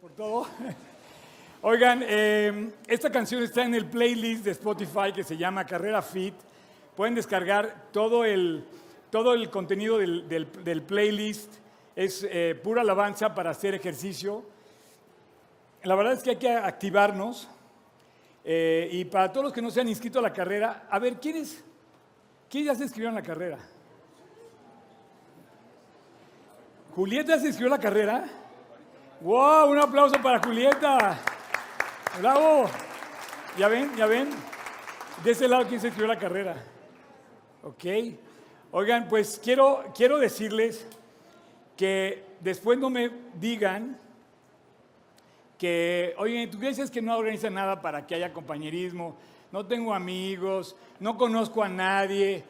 [0.00, 0.46] por todo.
[1.62, 6.34] Oigan, eh, esta canción está en el playlist de Spotify que se llama Carrera Fit.
[6.96, 8.64] Pueden descargar todo el,
[9.10, 11.52] todo el contenido del, del- playlist.
[11.94, 14.42] Es eh, pura alabanza para hacer ejercicio.
[15.82, 17.48] La verdad es que hay que activarnos.
[18.44, 21.20] Eh, y para todos los que no se han inscrito a la carrera, a ver,
[21.20, 21.62] ¿quiénes,
[22.48, 23.58] ¿quiénes ya se inscribieron a la carrera?
[26.94, 28.24] ¿Julieta se inscribió a la carrera?
[29.20, 29.70] ¡Wow!
[29.70, 31.18] Un aplauso para Julieta.
[32.18, 32.70] ¡Bravo!
[33.58, 33.94] ¿Ya ven?
[33.94, 34.30] ¿Ya ven?
[35.22, 36.56] De ese lado, ¿quién se inscribió a la carrera?
[37.62, 37.84] Ok.
[38.72, 40.86] Oigan, pues quiero, quiero decirles
[41.76, 43.98] que después no me digan
[45.58, 49.16] que, oye, tu iglesia es que no organiza nada para que haya compañerismo,
[49.52, 52.42] no tengo amigos, no conozco a nadie.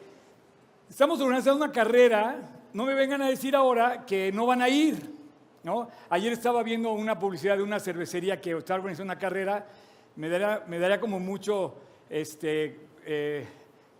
[0.89, 2.37] Estamos organizando una carrera,
[2.71, 5.20] no me vengan a decir ahora que no van a ir.
[5.63, 5.89] ¿No?
[6.09, 9.67] Ayer estaba viendo una publicidad de una cervecería que está organizando una carrera,
[10.15, 11.75] me daría, me daría como mucho
[12.09, 13.47] este, eh,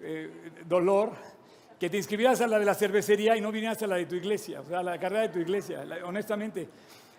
[0.02, 0.30] eh,
[0.66, 1.12] dolor
[1.80, 4.16] que te inscribieras a la de la cervecería y no vinieras a la de tu
[4.16, 6.68] iglesia, o sea, a la carrera de tu iglesia, honestamente.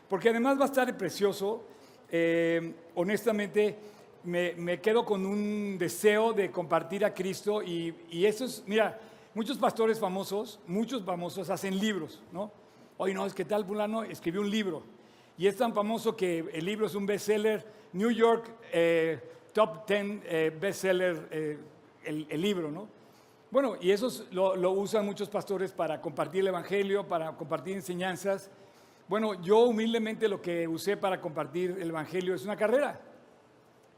[0.09, 1.65] Porque además va a estar precioso.
[2.11, 3.77] eh, honestamente,
[4.25, 8.99] me, me quedo con un deseo de compartir a Cristo y, y eso es, mira,
[9.35, 12.53] muchos pastores famosos, muchos famosos hacen libros, ¿no?
[13.03, 14.85] Oye, no, es que tal fulano escribió un libro
[15.37, 19.21] y es tan famoso que el libro es un bestseller, New York eh,
[19.53, 21.59] Top 10 eh, bestseller, eh,
[22.05, 22.87] el, libro, ¿no?
[23.51, 28.49] Bueno, y eso es- lo, usan muchos pastores para compartir el Evangelio, para compartir enseñanzas.
[29.09, 33.01] Bueno, yo humildemente lo que usé para compartir el Evangelio es una carrera.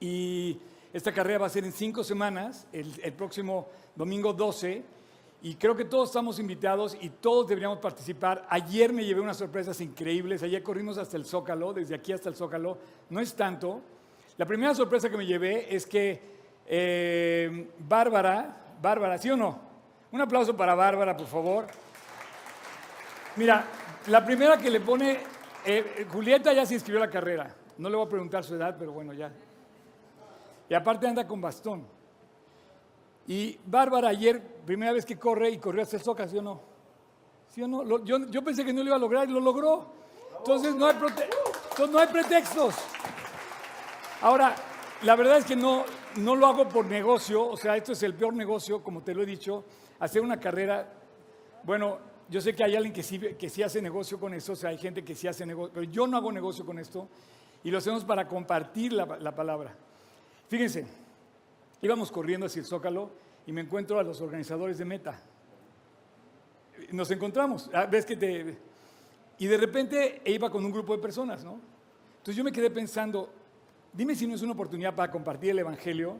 [0.01, 0.59] Y
[0.95, 4.94] esta carrera va a ser en cinco semanas, el próximo domingo 12.
[5.45, 8.47] Y creo que todos estamos invitados y todos deberíamos participar.
[8.49, 10.43] Ayer me llevé unas sorpresas increíbles.
[10.43, 12.79] Ayer corrimos hasta el Zócalo, desde aquí hasta el Zócalo.
[13.11, 13.83] No es tanto.
[14.39, 16.19] La primera sorpresa que me llevé es que
[16.67, 19.61] eh, Bárbara, Bárbara, ¿sí o no?
[20.13, 21.67] Un aplauso para Bárbara, por favor.
[23.37, 23.67] Mira,
[24.07, 25.19] la primera que le pone,
[25.67, 27.55] eh, Julieta ya se inscribió a la carrera.
[27.77, 29.31] No le voy a preguntar su edad, pero bueno, ya.
[30.71, 31.87] Y aparte anda con bastón.
[33.27, 36.61] Y Bárbara ayer, primera vez que corre y corrió hasta el Zócalo, ¿sí o no?
[37.49, 38.05] ¿Sí o no?
[38.05, 39.87] Yo, yo pensé que no lo iba a lograr y lo logró.
[40.39, 42.75] Entonces no hay, entonces no hay pretextos.
[44.21, 44.55] Ahora,
[45.03, 45.85] la verdad es que no,
[46.17, 49.23] no lo hago por negocio, o sea, esto es el peor negocio, como te lo
[49.23, 49.65] he dicho,
[50.01, 50.93] hacer una carrera.
[51.63, 51.99] Bueno,
[52.29, 54.71] yo sé que hay alguien que sí, que sí hace negocio con esto, o sea,
[54.71, 57.09] hay gente que sí hace negocio, pero yo no hago negocio con esto
[57.63, 59.75] y lo hacemos para compartir la, la palabra.
[60.49, 60.87] Fíjense,
[61.85, 63.11] íbamos corriendo hacia el Zócalo
[63.47, 65.21] y me encuentro a los organizadores de Meta.
[66.93, 68.59] Nos encontramos, ah, ves que te...
[69.39, 71.61] Y de repente iba con un grupo de personas, ¿no?
[72.19, 73.31] Entonces yo me quedé pensando,
[73.93, 76.17] dime si no es una oportunidad para compartir el Evangelio.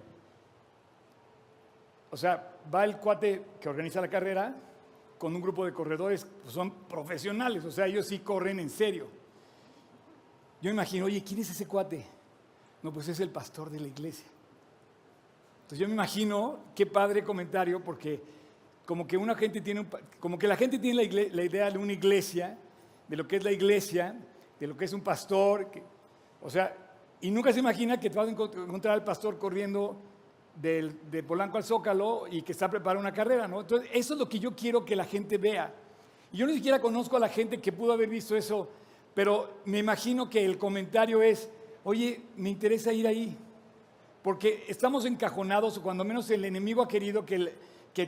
[2.11, 4.55] O sea, va el cuate que organiza la carrera
[5.17, 9.09] con un grupo de corredores, pues son profesionales, o sea, ellos sí corren en serio.
[10.61, 12.05] Yo imagino, oye, ¿quién es ese cuate?
[12.83, 14.27] No, pues es el pastor de la iglesia.
[15.65, 18.21] Entonces yo me imagino, qué padre comentario, porque
[18.85, 19.87] como que una gente tiene,
[20.21, 22.59] como que la gente tiene la, idea de una iglesia,
[23.09, 24.15] de lo que es la iglesia,
[24.61, 25.67] de lo que es un pastor,
[26.43, 26.77] o sea,
[27.23, 29.97] y nunca se imagina que te vas a encont- encontrar al pastor corriendo
[30.55, 33.63] de Polanco al Zócalo y que está preparando una carrera, ¿no?
[33.63, 35.75] Entonces, eso es lo que yo quiero que la gente vea.
[36.31, 38.69] Y yo ni siquiera conozco a la gente que pudo haber visto eso,
[39.15, 41.49] pero me imagino que el comentario es,
[41.85, 43.35] oye, me interesa ir ahí,
[44.25, 47.53] porque estamos encajonados, o cuando menos el enemigo ha querido que,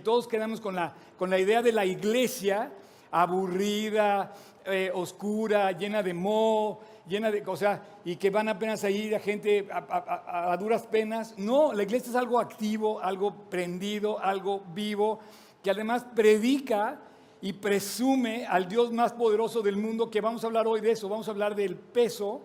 [0.03, 2.72] todos quedamos con la, con la idea de la iglesia
[3.10, 4.32] aburrida,
[4.65, 9.21] eh, oscura, llena de moho, llena de cosas, y que van apenas a ir a
[9.21, 11.34] gente a- a- a duras penas.
[11.37, 15.19] No, la iglesia es algo activo, algo prendido, algo vivo,
[15.62, 16.98] que además predica
[17.43, 21.10] y presume al Dios más poderoso del mundo, que vamos a hablar hoy de eso,
[21.10, 22.41] vamos a hablar del peso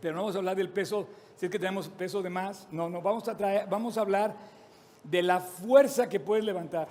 [0.00, 1.08] pero no vamos a hablar del peso,
[1.38, 4.34] si es que tenemos peso de más, no, no, vamos a, traer, vamos a hablar
[5.04, 6.88] de la fuerza que puedes levantar.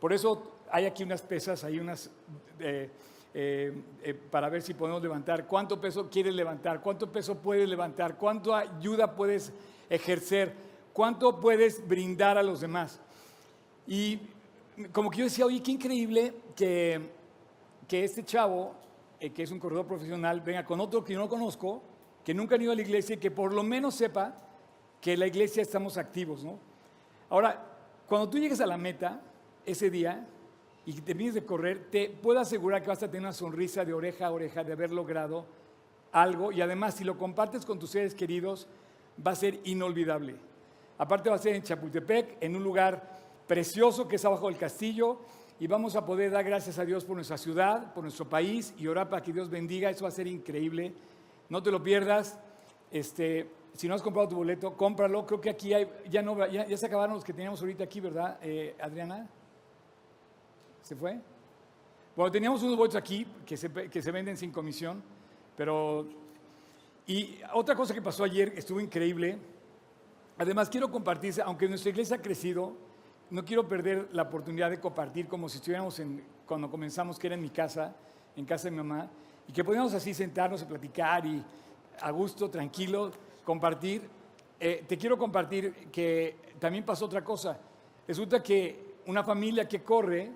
[0.00, 2.10] Por eso hay aquí unas pesas, hay unas,
[2.58, 2.88] eh,
[3.34, 8.16] eh, eh, para ver si podemos levantar, cuánto peso quieres levantar, cuánto peso puedes levantar,
[8.16, 9.52] cuánto ayuda puedes
[9.90, 10.54] ejercer,
[10.94, 12.98] cuánto puedes brindar a los demás.
[13.86, 14.20] Y
[14.90, 17.10] como que yo decía, oye, qué increíble que,
[17.86, 18.74] que este chavo,
[19.20, 21.82] eh, que es un corredor profesional, venga con otro que yo no conozco,
[22.24, 24.34] que nunca han ido a la iglesia y que por lo menos sepa
[25.00, 26.58] que en la iglesia estamos activos, ¿no?
[27.30, 27.62] Ahora,
[28.06, 29.20] cuando tú llegues a la meta
[29.64, 30.26] ese día
[30.84, 34.26] y termines de correr, te puedo asegurar que vas a tener una sonrisa de oreja
[34.26, 35.46] a oreja de haber logrado
[36.12, 38.66] algo y además si lo compartes con tus seres queridos
[39.24, 40.36] va a ser inolvidable.
[40.98, 45.18] Aparte va a ser en Chapultepec, en un lugar precioso que es abajo del castillo
[45.58, 48.86] y vamos a poder dar gracias a Dios por nuestra ciudad, por nuestro país y
[48.86, 49.90] orar para que Dios bendiga.
[49.90, 50.92] Eso va a ser increíble.
[51.50, 52.38] No te lo pierdas.
[52.90, 55.26] Este, si no has comprado tu boleto, cómpralo.
[55.26, 58.38] Creo que aquí hay, ya, no, ya, se acabaron los que teníamos ahorita aquí, ¿verdad,
[58.42, 59.28] eh, Adriana?
[60.82, 61.20] ¿Se fue?
[62.16, 65.02] Bueno, teníamos unos boletos aquí que se, que se venden sin comisión,
[65.56, 66.06] pero...
[67.06, 69.36] Y otra cosa que pasó ayer, estuvo increíble.
[70.38, 72.76] Además, quiero compartir, aunque nuestra iglesia ha crecido,
[73.30, 77.34] no quiero perder la oportunidad de compartir como si estuviéramos en, cuando comenzamos, que era
[77.34, 77.94] en mi casa,
[78.36, 79.10] en casa de mi mamá,
[79.50, 81.42] y que podíamos así sentarnos y platicar y
[82.02, 83.10] a gusto, tranquilo,
[83.44, 84.08] compartir.
[84.60, 87.58] Eh, te quiero compartir que también pasó otra cosa.
[88.06, 90.30] Resulta que una familia que corre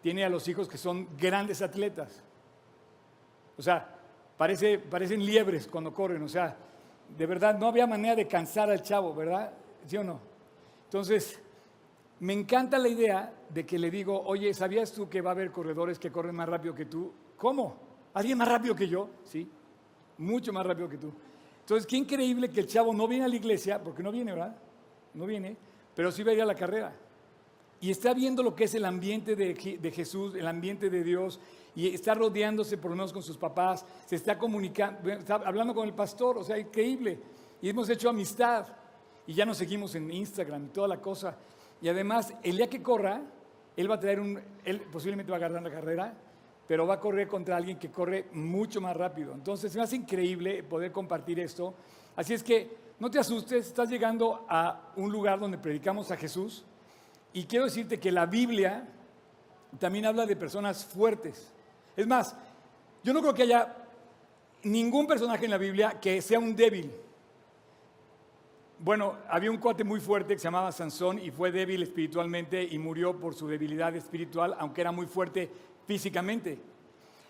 [0.00, 2.22] tiene a los hijos que son grandes atletas.
[3.58, 3.98] O sea,
[4.38, 6.22] parece, parecen liebres cuando corren.
[6.22, 6.56] O sea,
[7.14, 9.52] de verdad no había manera de cansar al chavo, ¿verdad?
[9.86, 10.18] ¿Sí o no?
[10.84, 11.38] Entonces,
[12.20, 15.52] me encanta la idea de que le digo, oye, ¿sabías tú que va a haber
[15.52, 17.12] corredores que corren más rápido que tú?
[17.36, 17.91] ¿Cómo?
[18.14, 19.08] ¿Alguien más rápido que yo?
[19.24, 19.48] Sí,
[20.18, 21.12] mucho más rápido que tú.
[21.60, 24.56] Entonces, qué increíble que el chavo no viene a la iglesia, porque no viene, ¿verdad?
[25.14, 25.56] No viene,
[25.94, 26.92] pero sí va la carrera.
[27.80, 31.40] Y está viendo lo que es el ambiente de, de Jesús, el ambiente de Dios,
[31.74, 35.86] y está rodeándose por lo menos con sus papás, se está comunicando, está hablando con
[35.88, 37.18] el pastor, o sea, increíble.
[37.60, 38.66] Y hemos hecho amistad,
[39.26, 41.36] y ya nos seguimos en Instagram y toda la cosa.
[41.80, 43.22] Y además, el día que corra,
[43.76, 46.14] él va a traer un, él posiblemente va a ganar la carrera,
[46.72, 49.34] pero va a correr contra alguien que corre mucho más rápido.
[49.34, 51.74] Entonces, me hace increíble poder compartir esto.
[52.16, 52.66] Así es que
[52.98, 56.64] no te asustes, estás llegando a un lugar donde predicamos a Jesús.
[57.34, 58.88] Y quiero decirte que la Biblia
[59.78, 61.52] también habla de personas fuertes.
[61.94, 62.34] Es más,
[63.04, 63.76] yo no creo que haya
[64.62, 66.90] ningún personaje en la Biblia que sea un débil.
[68.78, 72.78] Bueno, había un cuate muy fuerte que se llamaba Sansón y fue débil espiritualmente y
[72.78, 75.50] murió por su debilidad espiritual, aunque era muy fuerte
[75.86, 76.58] físicamente.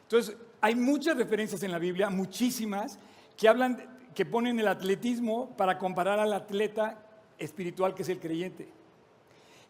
[0.02, 2.98] Entonces, hay muchas referencias en la Biblia, muchísimas,
[3.36, 7.02] que hablan, que ponen el atletismo para comparar al atleta
[7.38, 8.68] espiritual que es el creyente.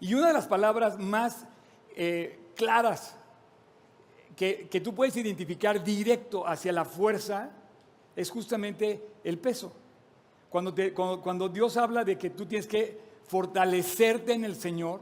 [0.00, 1.46] Y una de las palabras más
[1.96, 3.16] eh, claras
[4.36, 7.50] que, que tú puedes identificar directo hacia la fuerza
[8.16, 9.72] es justamente el peso.
[10.52, 15.00] Cuando, Dios habla de que tú tienes que fortalecerte en el Señor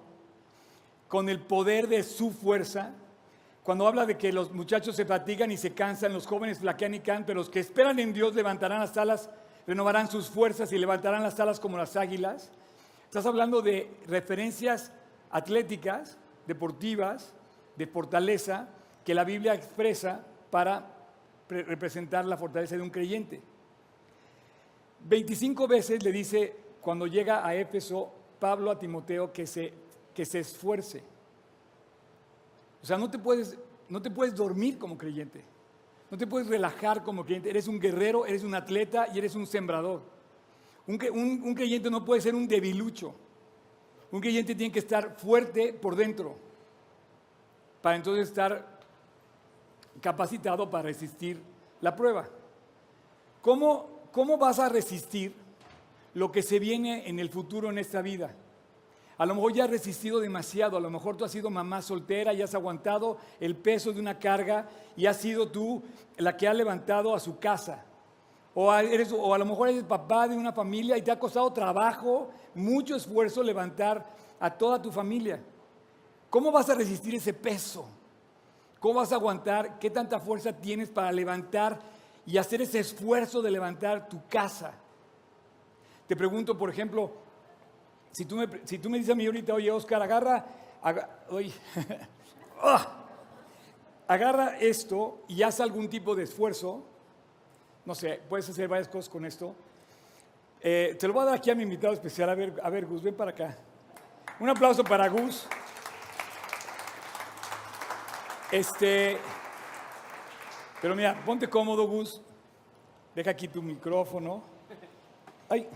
[1.09, 2.95] con el poder de su fuerza,
[3.63, 7.01] cuando habla de que los muchachos se fatigan y se cansan, los jóvenes flaquean y
[7.01, 9.29] caen, pero los que esperan en Dios levantarán las alas,
[9.67, 12.51] renovarán sus fuerzas y levantarán las alas como las águilas.
[13.05, 14.93] Estás hablando de referencias
[15.31, 16.17] atléticas,
[16.47, 17.35] deportivas,
[17.77, 18.69] de fortaleza,
[19.05, 20.87] que la Biblia expresa para
[21.49, 23.41] representar la fortaleza de un creyente.
[25.05, 29.73] 25 veces le dice cuando llega a Éfeso Pablo a Timoteo que se,
[30.15, 31.03] que se esfuerce.
[32.83, 35.45] O sea, no te, puedes, no te puedes dormir como creyente.
[36.11, 37.51] No te puedes relajar como creyente.
[37.51, 40.03] Eres un guerrero, eres un atleta y eres un sembrador.
[40.87, 40.99] Un,
[41.45, 43.15] un creyente no puede ser un debilucho.
[44.11, 46.37] Un creyente tiene que estar fuerte por dentro
[47.81, 48.81] para entonces estar
[50.01, 51.41] capacitado para resistir
[51.81, 52.29] la prueba.
[53.41, 55.35] ¿Cómo ¿cómo vas a resistir
[56.15, 58.35] lo que se viene en el futuro en esta vida?
[59.21, 62.33] A lo mejor ya has resistido demasiado, a lo mejor tú has sido mamá soltera
[62.33, 65.83] y has aguantado el peso de una carga y has sido tú
[66.17, 67.85] la que ha levantado a su casa.
[68.55, 71.53] O, eres, o a lo mejor eres papá de una familia y te ha costado
[71.53, 74.07] trabajo, mucho esfuerzo levantar
[74.41, 75.39] a toda tu familia.
[76.31, 77.85] ¿Cómo vas a resistir ese peso?
[78.79, 79.79] ¿Cómo vas a aguantar?
[79.79, 81.79] ¿Qué tanta fuerza tienes para levantar
[82.25, 84.73] y hacer ese esfuerzo de levantar tu casa.
[86.07, 87.13] Te pregunto, por ejemplo,
[88.13, 90.47] si tú me, si tú me dices a mí ahorita, oye, Oscar, agarra,
[92.63, 92.97] ¡ah!
[94.09, 96.85] agarra esto y haz algún tipo de esfuerzo,
[97.85, 99.55] no sé, puedes hacer varias cosas con esto.
[100.61, 102.29] Eh, te lo voy a dar aquí a mi invitado especial.
[102.29, 103.57] A ver, a ver, Gus, ven para acá.
[104.39, 105.47] Un aplauso para Gus.
[108.53, 109.17] Este,
[110.83, 112.21] pero mira, ponte cómodo, Gus.
[113.15, 114.43] Deja aquí tu micrófono.
[115.49, 115.69] Ay,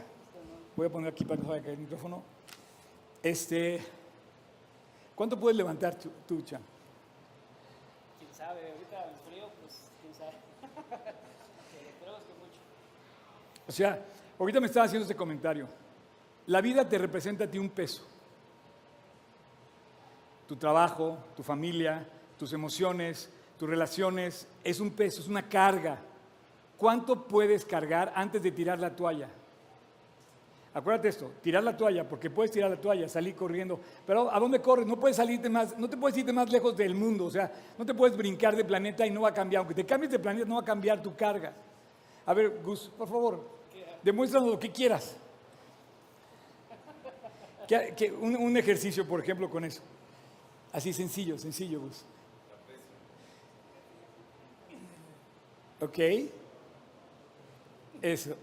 [0.77, 2.23] voy a poner aquí para que no el micrófono.
[3.23, 3.83] Este,
[5.15, 6.61] ¿cuánto puedes levantar tu, tu Quién
[8.33, 10.33] sabe, ahorita el frío, pues quién sabe.
[12.01, 12.61] Pero que mucho.
[13.69, 14.05] O sea,
[14.39, 15.69] ahorita me estaba haciendo este comentario.
[16.47, 18.07] La vida te representa a ti un peso.
[20.47, 22.07] Tu trabajo, tu familia,
[22.39, 25.99] tus emociones, tus relaciones, es un peso, es una carga.
[26.77, 29.29] ¿cuánto puedes cargar antes de tirar la toalla?
[30.75, 34.61] Acuérdate esto, tirar la toalla, porque puedes tirar la toalla, salir corriendo, pero ¿a dónde
[34.61, 34.85] corres?
[34.87, 37.87] No puedes salirte más, no te puedes irte más lejos del mundo, o sea, no
[37.87, 40.45] te puedes brincar de planeta y no va a cambiar, aunque te cambies de planeta
[40.47, 41.55] no va a cambiar tu carga.
[42.27, 43.45] A ver, Gus, por favor,
[44.03, 45.17] demuéstranos lo que quieras.
[48.21, 49.81] Un, un ejercicio, por ejemplo, con eso.
[50.73, 52.05] Así sencillo, sencillo, Gus.
[55.81, 55.99] Ok.
[58.03, 58.37] Eso.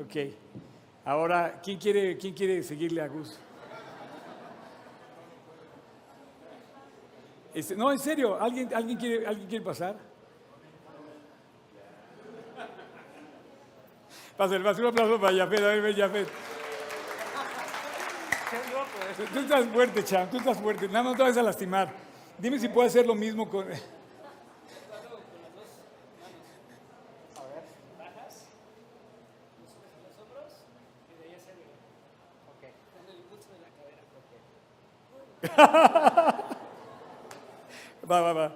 [0.00, 0.16] Ok.
[1.04, 3.38] Ahora, ¿quién quiere, quién quiere seguirle a Gus?
[7.54, 9.96] Este, no, en serio, ¿alguien, alguien, quiere, ¿alguien quiere pasar?
[14.36, 16.28] Pásale, pásale, un aplauso para Jafet, a ver, ven, Jafet.
[19.32, 21.90] Tú- estás fuerte, Cham, tú estás fuerte, nada más no te vas a lastimar.
[22.38, 23.66] Dime si puedes hacer lo mismo con...
[23.66, 23.76] Bajas,
[29.58, 30.52] lo subes a los hombros
[31.10, 31.74] y de ahí hacia arriba.
[32.54, 32.62] Ok.
[32.94, 34.02] Con el impulso de la cadera.
[35.42, 35.47] Ok.
[38.10, 38.52] Va, va, va.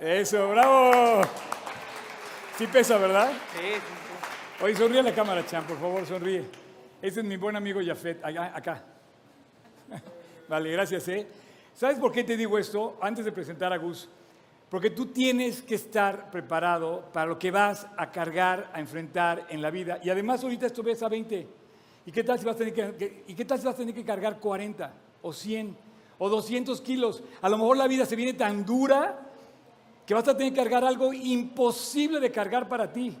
[0.00, 1.22] Eso, bravo.
[2.58, 3.30] Sí pesa, ¿verdad?
[3.52, 4.64] Sí, sí, sí.
[4.64, 6.44] Oye, sonríe a la cámara, Chan, por favor, sonríe.
[7.02, 8.82] Este es mi buen amigo Jafet, allá- acá.
[10.48, 11.26] Vale, gracias, ¿eh?
[11.74, 12.96] ¿Sabes por qué te digo esto?
[13.00, 14.08] Antes de presentar a Gus.
[14.70, 19.62] Porque tú tienes que estar preparado para lo que vas a cargar, a enfrentar en
[19.62, 20.00] la vida.
[20.02, 21.46] Y además ahorita esto ves a 20.
[22.06, 23.94] ¿Y qué tal si vas a tener que, ¿y qué tal si vas a tener
[23.94, 24.92] que cargar 40
[25.22, 25.76] o 100
[26.18, 27.22] o 200 kilos?
[27.40, 29.20] A lo mejor la vida se viene tan dura
[30.04, 33.16] que vas a tener que cargar algo imposible de cargar para ti.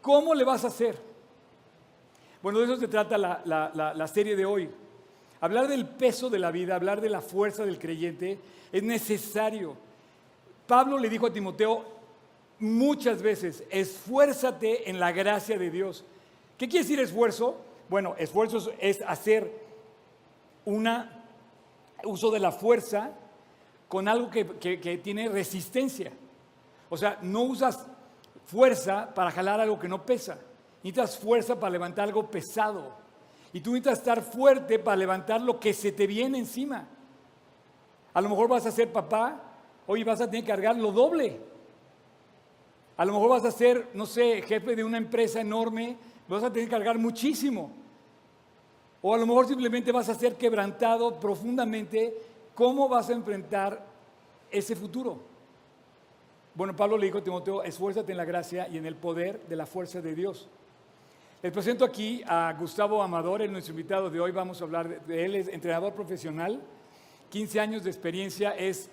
[0.00, 0.98] ¿Cómo le vas a hacer?
[2.42, 4.70] Bueno, de eso se trata la- la- la serie de hoy.
[5.40, 8.38] Hablar del peso de la vida, hablar de la fuerza del creyente,
[8.72, 9.76] es necesario.
[10.68, 11.82] Pablo le dijo a Timoteo
[12.60, 16.04] muchas veces, esfuérzate en la gracia de Dios.
[16.56, 17.56] ¿Qué quiere decir esfuerzo?
[17.88, 19.50] Bueno, esfuerzo es- hacer
[20.66, 20.86] un
[22.04, 23.12] uso de la fuerza
[23.88, 26.12] con algo que, que- que tiene resistencia.
[26.90, 27.86] O sea, no usas
[28.46, 30.38] fuerza para jalar algo que no pesa.
[30.82, 32.92] Necesitas fuerza para levantar algo pesado.
[33.54, 36.86] Y tú necesitas estar fuerte para levantar lo que se te viene encima.
[38.12, 39.42] A lo mejor vas a ser papá,
[39.88, 41.40] hoy vas a tener que cargar lo doble.
[42.96, 45.96] A lo mejor vas a ser, no sé, jefe de una empresa enorme,
[46.28, 47.72] vas a tener que cargar muchísimo.
[49.00, 52.14] O a lo mejor simplemente vas a ser quebrantado profundamente.
[52.54, 53.84] ¿Cómo vas a enfrentar
[54.50, 55.18] ese futuro?
[56.54, 59.56] Bueno, Pablo le dijo a Timoteo, esfuérzate en la gracia y en el poder de
[59.56, 60.48] la fuerza de Dios.
[61.40, 64.32] Les presento aquí a Gustavo Amador, nuestro invitado de hoy.
[64.32, 66.60] Vamos a hablar de, él, es entrenador profesional,
[67.30, 68.90] 15 años de experiencia, es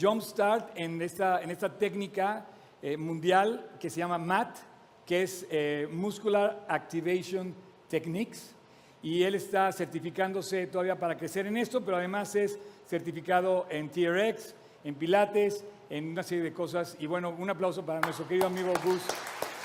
[0.00, 2.46] Jumpstart en esta, en esta técnica
[2.86, 4.58] eh, mundial que se llama MAT,
[5.06, 7.54] que es eh, Muscular Activation
[7.88, 8.54] Techniques.
[9.02, 14.54] Y él está certificándose todavía para crecer en esto, pero además es certificado en TRX,
[14.84, 16.94] en Pilates, en una serie de cosas.
[16.98, 19.02] Y bueno, un aplauso para nuestro querido amigo Gus.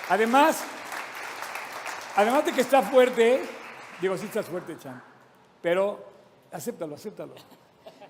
[0.07, 0.63] Además,
[2.15, 3.41] además de que está fuerte,
[3.99, 5.03] digo, sí estás fuerte, Chan,
[5.61, 6.05] pero
[6.53, 7.33] acéptalo, acéptalo.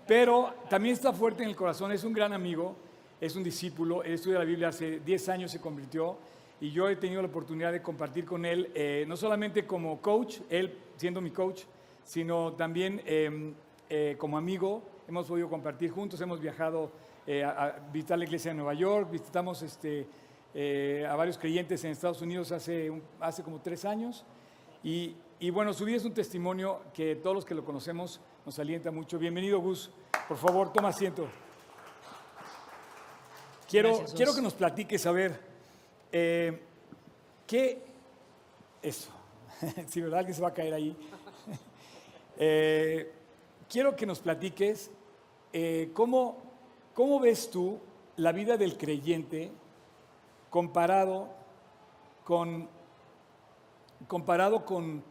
[0.10, 2.76] Pero también está fuerte en el corazón, es un gran amigo,
[3.22, 6.18] es un discípulo, él estudia la Biblia hace 10 años, se convirtió,
[6.60, 10.40] y yo he tenido la oportunidad de compartir con él, eh, no solamente como coach,
[10.50, 11.62] él siendo mi coach,
[12.04, 13.54] sino también eh,
[13.88, 16.90] eh, como amigo, hemos podido compartir juntos, hemos viajado
[17.28, 20.08] eh, a, a visitar la iglesia de Nueva York, visitamos este,
[20.56, 24.26] eh, a varios creyentes en Estados Unidos hace, un- hace como tres años.
[24.84, 28.20] Y, y bueno, su vida es un testimonio que todos los que lo conocemos
[28.50, 29.20] nos alienta mucho.
[29.20, 29.92] Bienvenido, Gus.
[30.28, 31.28] Por favor, toma asiento.
[33.70, 35.40] Quiero, Gracias, quiero que nos platiques, a ver,
[36.12, 36.60] eh,
[37.46, 37.80] ¿qué?
[38.82, 39.12] Eso.
[39.88, 40.98] si verdad alguien se va a caer ahí.
[42.42, 43.12] Eh,
[43.70, 44.90] quiero que nos platiques
[45.52, 46.38] eh, cómo,
[46.94, 47.80] cómo ves tú
[48.16, 49.52] la vida del creyente
[50.50, 51.28] comparado
[52.24, 52.70] con,
[54.08, 55.04] comparado con,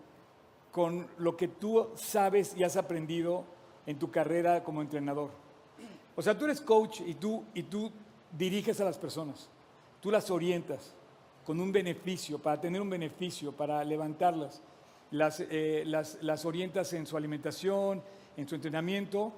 [0.78, 3.42] con lo que tú sabes y has aprendido
[3.84, 5.30] en tu carrera como entrenador.
[6.14, 7.90] O sea, tú eres coach y tú, y tú
[8.30, 9.48] diriges a las personas,
[10.00, 10.94] tú las orientas
[11.44, 14.62] con un beneficio, para tener un beneficio, para levantarlas.
[15.10, 18.00] Las, eh, las, las orientas en su alimentación,
[18.36, 19.32] en su entrenamiento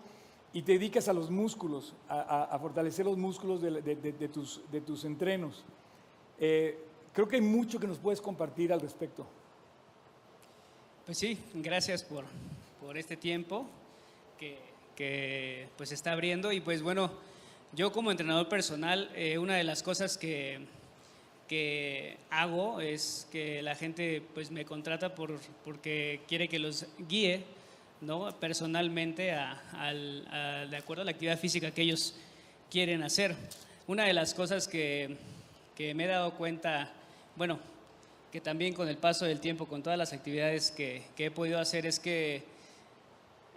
[0.53, 5.65] y te dedicas a los músculos, a, fortalecer los músculos de, de- de tus entrenos.
[6.39, 6.79] Eh,
[7.15, 9.25] creo que hay mucho que nos puedes compartir al respecto.
[11.07, 12.25] Pues sí, gracias por,
[12.81, 13.67] por este tiempo
[14.39, 14.59] que,
[14.97, 17.11] que, pues está abriendo y pues bueno,
[17.73, 20.61] yo como entrenador personal, eh, una de las cosas que,
[21.49, 27.45] que hago es que la gente pues me contrata por, porque quiere que los guíe
[28.01, 28.35] ¿no?
[28.39, 32.15] personalmente a, al- a- de acuerdo a la actividad física que ellos
[32.71, 33.35] quieren hacer.
[33.89, 35.17] Una de las cosas que,
[35.77, 36.93] que me he dado cuenta,
[37.35, 37.59] bueno,
[38.33, 41.59] que también con el paso del tiempo, con todas las actividades que, que he podido
[41.59, 42.45] hacer, es que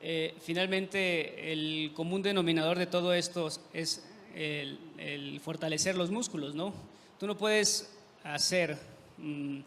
[0.06, 4.04] eh, finalmente el común denominador de todo esto es
[4.36, 6.74] el, fortalecer los músculos, ¿no?
[7.18, 7.90] Tú no puedes
[8.26, 8.78] hacer
[9.18, 9.60] mm,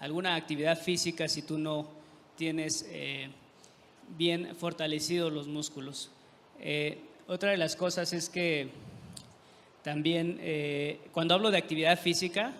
[0.00, 1.86] alguna actividad física si tú no
[2.34, 3.28] tienes eh,
[4.16, 6.10] bien fortalecidos los músculos.
[6.60, 8.70] Eh, otra de las cosas es que
[9.82, 10.40] también
[11.12, 12.54] cuando hablo de actividad física,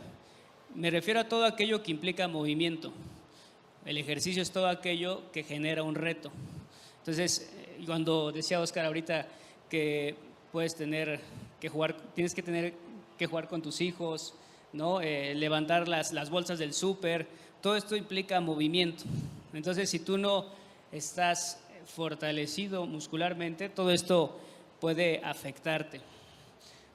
[0.75, 2.93] me refiero a todo aquello que implica movimiento.
[3.85, 6.31] El ejercicio es todo aquello que genera un reto.
[6.99, 9.29] Entonces, eh, cuando decía Oscar ahorita
[9.69, 10.17] que
[10.53, 11.21] puedes tener
[11.61, 12.75] que jugar, tienes que tener
[13.19, 14.35] que jugar con tus hijos,
[14.73, 15.01] ¿no?
[15.01, 17.27] Eh, levantar las, las bolsas del súper,
[17.61, 19.05] todo esto implica movimiento.
[19.53, 20.47] Entonces, si tú no
[20.91, 24.41] estás fortalecido muscularmente, todo esto
[24.81, 26.01] puede afectarte.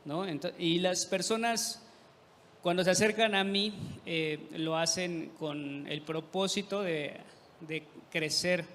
[0.05, 0.25] ¿no?
[0.57, 1.81] Y las personas
[2.61, 3.73] cuando se acercan a mí
[4.05, 7.17] eh, lo hacen con el propósito de,
[7.61, 8.65] de crecer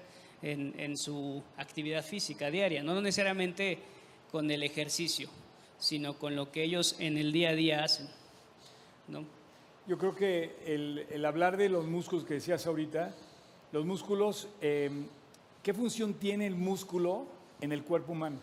[0.41, 3.79] en, en su actividad física diaria, no necesariamente
[4.31, 5.29] con el ejercicio,
[5.77, 8.07] sino con lo que ellos en el día a día hacen.
[9.07, 9.23] ¿no?
[9.87, 13.13] Yo creo que el, el hablar de los músculos que decías ahorita,
[13.71, 14.89] los músculos, eh,
[15.61, 17.27] ¿qué función tiene el músculo
[17.61, 18.37] en el cuerpo humano?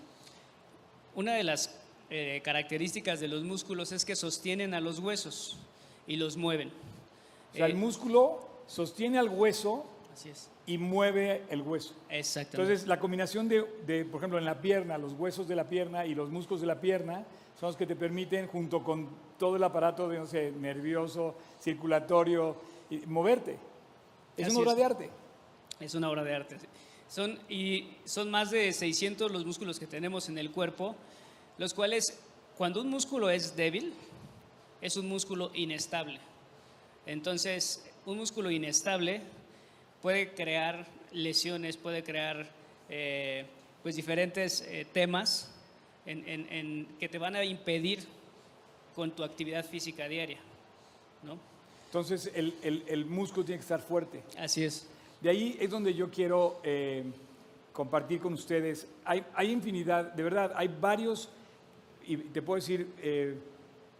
[1.15, 1.82] Una de las
[2.15, 5.59] eh, características de los músculos es que sostienen a los huesos
[6.07, 6.69] y los mueven.
[6.69, 10.51] O sea, Eh, el músculo sostiene al hueso Así es.
[10.67, 11.95] y mueve el hueso.
[12.11, 12.63] Exactamente.
[12.73, 16.05] Entonces, la combinación de, de, por ejemplo, en la pierna, los huesos de la pierna
[16.05, 17.25] y los músculos de la pierna
[17.59, 22.57] son los que te permiten, junto con todo el aparato de, no sé, nervioso, circulatorio,
[22.91, 23.57] y moverte.
[24.37, 24.77] Es Así una obra es.
[24.79, 25.11] de arte.
[25.81, 26.57] Es una obra de arte.
[27.09, 30.95] Son, y son más de 600 los músculos que tenemos en el cuerpo,
[31.59, 32.19] los cuales,
[32.57, 33.93] cuando un músculo es débil,
[34.81, 36.19] es un músculo inestable.
[37.07, 39.21] Entonces, un músculo inestable
[40.01, 42.49] puede crear lesiones, puede crear
[42.89, 43.47] eh,
[43.83, 45.51] pues diferentes eh, temas
[46.05, 48.01] en- en- en que te van a impedir
[48.95, 50.39] con tu actividad física diaria.
[51.23, 51.39] ¿no?
[51.87, 54.23] Entonces, el, el- el músculo tiene que estar fuerte.
[54.39, 54.87] Así es.
[55.21, 57.05] De ahí es donde yo quiero eh,
[57.73, 58.87] compartir con ustedes.
[59.05, 61.29] Hay, hay infinidad, de verdad, hay varios,
[62.07, 63.37] y te puedo decir, eh,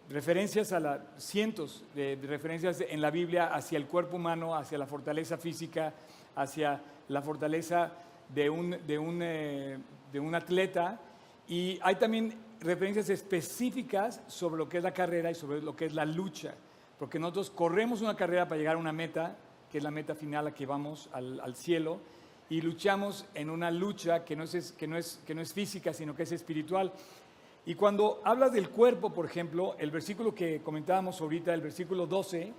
[0.09, 4.77] referencias a la, cientos de, de referencias en la Biblia hacia el cuerpo humano, hacia
[4.77, 5.93] la fortaleza física,
[6.35, 7.91] hacia la fortaleza
[8.33, 9.77] de un, de un, eh,
[10.11, 10.99] de un atleta.
[11.47, 15.85] Y hay también referencias específicas sobre lo que es la carrera y sobre lo que
[15.85, 16.53] es la lucha.
[16.97, 19.35] Porque nosotros corremos una carrera para llegar a una meta,
[19.71, 21.99] que es la meta final a que vamos al, al cielo,
[22.49, 25.93] y luchamos en una lucha que no, es, que, no es, que no es física,
[25.93, 26.93] sino que es espiritual.
[27.65, 32.53] Y cuando hablas del cuerpo, por ejemplo, el versículo que comentábamos ahorita, el versículo 12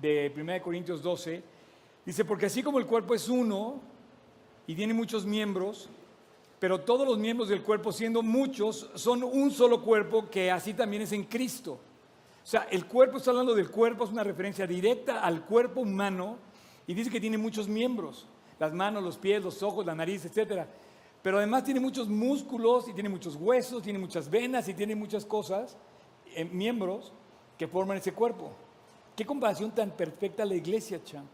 [0.00, 1.42] de 1 Corintios 12,
[2.04, 3.80] dice, porque así como el cuerpo es uno
[4.66, 5.88] y tiene muchos miembros,
[6.58, 11.02] pero todos los miembros del cuerpo, siendo muchos, son un solo cuerpo que así también
[11.02, 11.80] es en Cristo.
[12.42, 16.36] O sea, el cuerpo, está hablando del cuerpo, es una referencia directa al cuerpo humano
[16.86, 18.26] y dice que tiene muchos miembros,
[18.58, 20.68] las manos, los pies, los ojos, la nariz, etcétera.
[21.22, 25.24] Pero además tiene muchos músculos y tiene muchos huesos, tiene muchas venas y tiene muchas
[25.24, 25.76] cosas,
[26.34, 27.12] eh, miembros
[27.58, 28.52] que forman ese cuerpo.
[29.14, 31.28] Qué comparación tan perfecta la iglesia, Chan.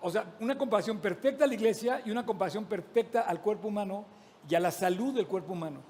[0.00, 4.04] O sea, una comparación perfecta a la iglesia y una comparación perfecta al cuerpo humano
[4.48, 5.80] y a la salud del cuerpo humano.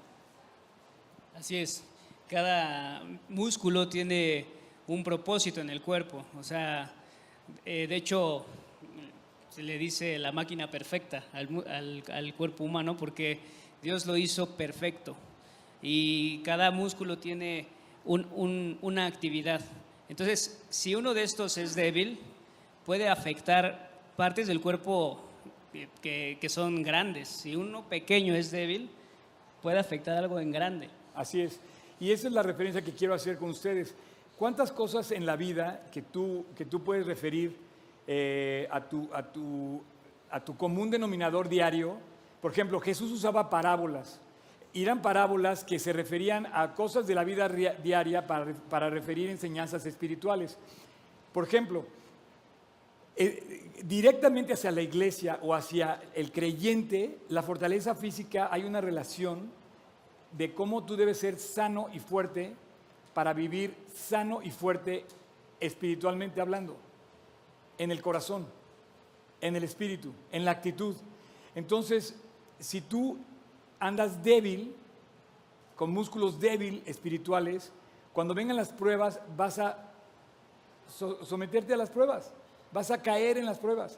[1.35, 1.83] Así es.
[2.27, 4.45] Cada músculo tiene
[4.87, 6.25] un propósito en el cuerpo.
[6.39, 6.91] O sea,
[7.65, 8.45] eh, de hecho,
[9.61, 13.39] le dice la máquina perfecta al, al- al cuerpo humano porque
[13.81, 15.15] Dios lo hizo perfecto.
[15.81, 17.67] Y cada músculo tiene
[18.05, 19.61] un- un- una actividad.
[20.09, 22.19] Entonces, si uno de estos es débil,
[22.85, 25.23] puede afectar partes del cuerpo
[26.01, 27.29] que- que son grandes.
[27.29, 28.89] Si uno pequeño es débil,
[29.61, 30.89] puede afectar algo en grande.
[31.13, 31.59] Así es.
[31.99, 33.93] Y esa es la referencia que quiero hacer con ustedes.
[34.37, 37.55] ¿Cuántas cosas en la vida que tú, que tú puedes referir
[38.11, 39.83] eh, a, tu, a, tu,
[40.31, 41.97] a tu común denominador diario?
[42.41, 44.19] Por ejemplo, Jesús usaba parábolas.
[44.73, 49.29] Eran parábolas que se referían a cosas de la vida ria- diaria para, para referir
[49.29, 50.57] enseñanzas espirituales.
[51.33, 51.85] Por ejemplo,
[53.15, 59.51] eh, directamente hacia la iglesia o hacia el creyente, la fortaleza física hay una relación
[60.31, 62.53] de cómo tú debes ser sano y fuerte
[63.13, 65.05] para vivir sano y fuerte
[65.59, 66.77] espiritualmente hablando,
[67.79, 68.45] en el corazón,
[69.41, 70.95] en el espíritu, en la actitud.
[71.55, 72.15] Entonces,
[72.59, 73.17] si tú
[73.79, 74.75] andas débil,
[75.75, 77.71] con músculos débil espirituales,
[78.13, 79.85] cuando vengan las pruebas vas a
[81.23, 82.31] someterte a las pruebas,
[82.71, 83.97] vas a caer en las pruebas.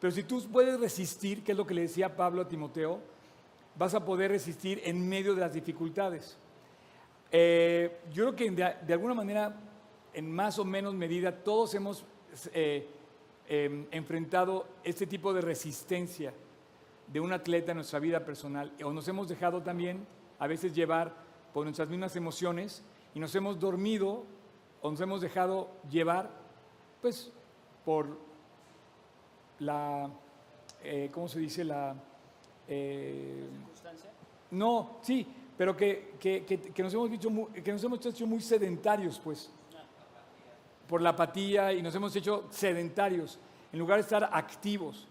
[0.00, 3.00] Pero si tú puedes resistir, que es lo que le decía Pablo a Timoteo,
[3.76, 6.36] vas a poder resistir en medio de las dificultades.
[7.30, 9.54] Eh, yo creo que de, alguna manera,
[10.14, 12.04] en más o menos medida, todos hemos
[12.52, 12.88] eh,
[13.48, 16.32] em, enfrentado este tipo de resistencia
[17.06, 20.06] de un atleta en nuestra vida personal, o nos hemos dejado también
[20.38, 21.14] a veces llevar
[21.52, 22.84] por nuestras mismas emociones
[23.14, 24.24] y nos hemos dormido
[24.82, 26.30] o nos hemos dejado llevar,
[27.00, 27.32] pues,
[27.84, 28.18] por
[29.60, 30.10] la,
[30.82, 31.64] eh, ¿cómo se dice?
[31.64, 31.96] La...
[32.68, 34.10] Eh, ¿Circunstancia?
[34.50, 36.14] No, sí, pero que,
[36.78, 39.50] nos hemos muy, que nos hemos hecho muy sedentarios, pues,
[40.88, 43.38] por la apatía y nos hemos hecho sedentarios,
[43.72, 45.06] en lugar de estar activos.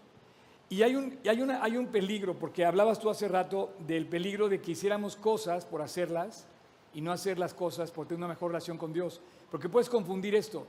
[0.68, 4.48] Y hay un, hay, una, hay un peligro, porque hablabas tú hace rato del peligro
[4.48, 6.46] de que hiciéramos cosas por hacerlas
[6.92, 9.20] y no hacer las cosas por tener una mejor relación con Dios.
[9.50, 10.66] Porque puedes confundir esto.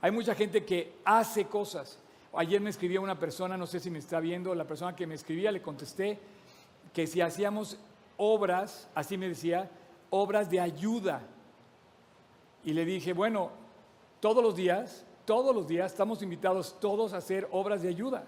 [0.00, 1.98] Hay mucha gente que hace cosas.
[2.34, 5.14] Ayer me escribía una persona, no sé si me está viendo, la persona que me
[5.14, 6.18] escribía, le contesté
[6.94, 7.78] que si hacíamos
[8.16, 9.70] obras, así me decía,
[10.08, 11.22] obras de ayuda.
[12.64, 13.50] Y le dije, bueno,
[14.22, 18.24] todos los días, todos los días estamos invitados todos a hacer obras de ayuda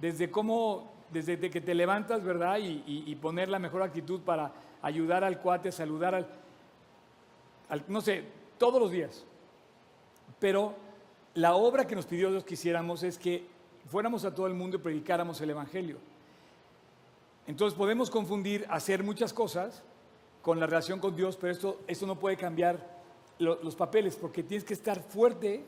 [0.00, 2.58] desde cómo, desde que te levantas, ¿verdad?
[2.58, 8.24] Y, poner la mejor actitud para ayudar al cuate, saludar al, no sé,
[8.58, 9.24] todos los días.
[10.40, 10.74] Pero
[11.34, 13.46] la obra que nos pidió Dios que hiciéramos es que
[13.86, 15.98] fuéramos a todo el mundo y predicáramos el Evangelio.
[17.46, 19.84] Entonces podemos confundir hacer muchas cosas
[20.42, 22.95] con la relación con Dios, pero esto, esto no puede cambiar
[23.38, 25.62] los papeles, porque tienes que estar fuerte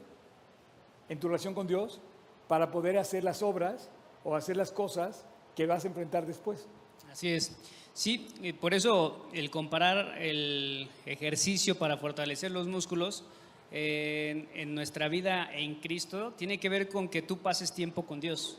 [1.08, 2.00] en tu relación con Dios
[2.46, 3.90] para poder hacer las obras
[4.24, 6.66] o hacer las cosas que vas a enfrentar después.
[7.10, 7.56] Así es.
[7.92, 8.28] Sí,
[8.60, 13.24] por eso el comparar el ejercicio para fortalecer los músculos
[13.70, 18.20] en, en, nuestra vida en Cristo tiene que ver con que tú pases tiempo con
[18.20, 18.58] Dios,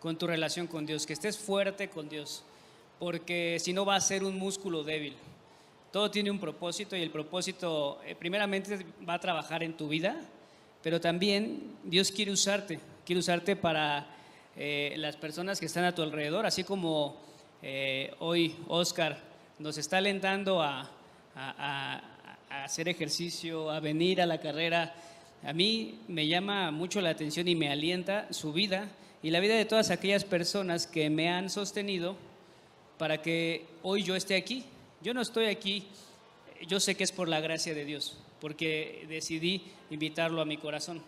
[0.00, 2.44] con tu relación con Dios, que estés fuerte con Dios,
[2.98, 5.16] porque si no va a ser un músculo débil.
[5.98, 10.20] Todo tiene un propósito y el propósito eh, primeramente va a trabajar en tu vida,
[10.80, 14.06] pero también Dios quiere usarte, quiere usarte para
[14.56, 17.16] eh, las personas que están a tu alrededor, así como
[17.62, 19.18] eh, hoy Oscar
[19.58, 20.88] nos está alentando a,
[22.48, 24.94] hacer ejercicio, a venir a la carrera.
[25.42, 28.88] A mí me llama mucho la atención y me alienta su vida
[29.20, 32.14] y la vida de todas aquellas personas que me han sostenido
[32.98, 34.64] para que hoy yo esté aquí.
[35.00, 35.86] Yo no estoy aquí,
[36.66, 41.02] yo sé que es por la gracia de Dios, porque decidí invitarlo a mi corazón.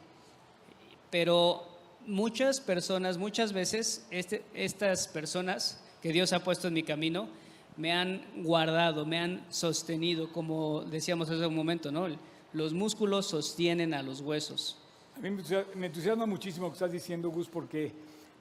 [1.11, 1.66] Pero
[2.07, 7.29] muchas personas, muchas veces, este, estas personas que Dios ha puesto en mi camino,
[7.76, 12.07] me han guardado, me han sostenido, como decíamos hace un momento, ¿no?
[12.53, 14.76] Los músculos sostienen a los huesos.
[15.16, 15.31] A mí
[15.74, 17.92] me entusiasma muchísimo lo que estás diciendo, Gus, porque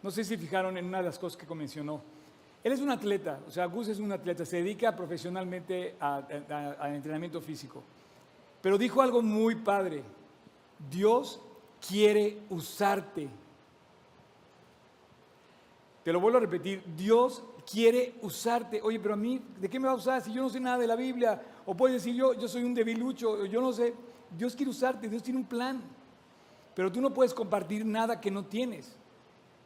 [0.01, 2.01] no sé si fijaron en una de las cosas que mencionó.
[2.63, 7.39] Él es un atleta, o sea, Gus es un atleta, se dedica profesionalmente al entrenamiento
[7.39, 7.81] físico.
[8.61, 10.03] Pero dijo algo muy padre,
[10.89, 11.41] Dios
[11.87, 13.29] quiere usarte.
[16.03, 18.81] Te lo vuelvo a repetir, Dios quiere usarte.
[18.81, 20.77] Oye, pero a mí, ¿de qué me va a usar si yo no sé nada
[20.77, 21.41] de la Biblia?
[21.65, 23.93] O puedes decir, yo, yo soy un debilucho, yo no sé.
[24.37, 25.81] Dios quiere usarte, Dios tiene un plan.
[26.75, 28.97] Pero tú no puedes compartir nada que no tienes.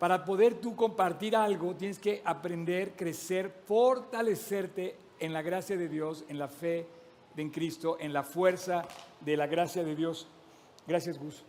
[0.03, 6.25] Para poder tú compartir algo, tienes que aprender, crecer, fortalecerte en la gracia de Dios,
[6.27, 6.85] en la fe
[7.37, 8.85] en Cristo, en la fuerza
[9.21, 10.27] de la gracia de Dios.
[10.85, 11.45] Gracias, Gus.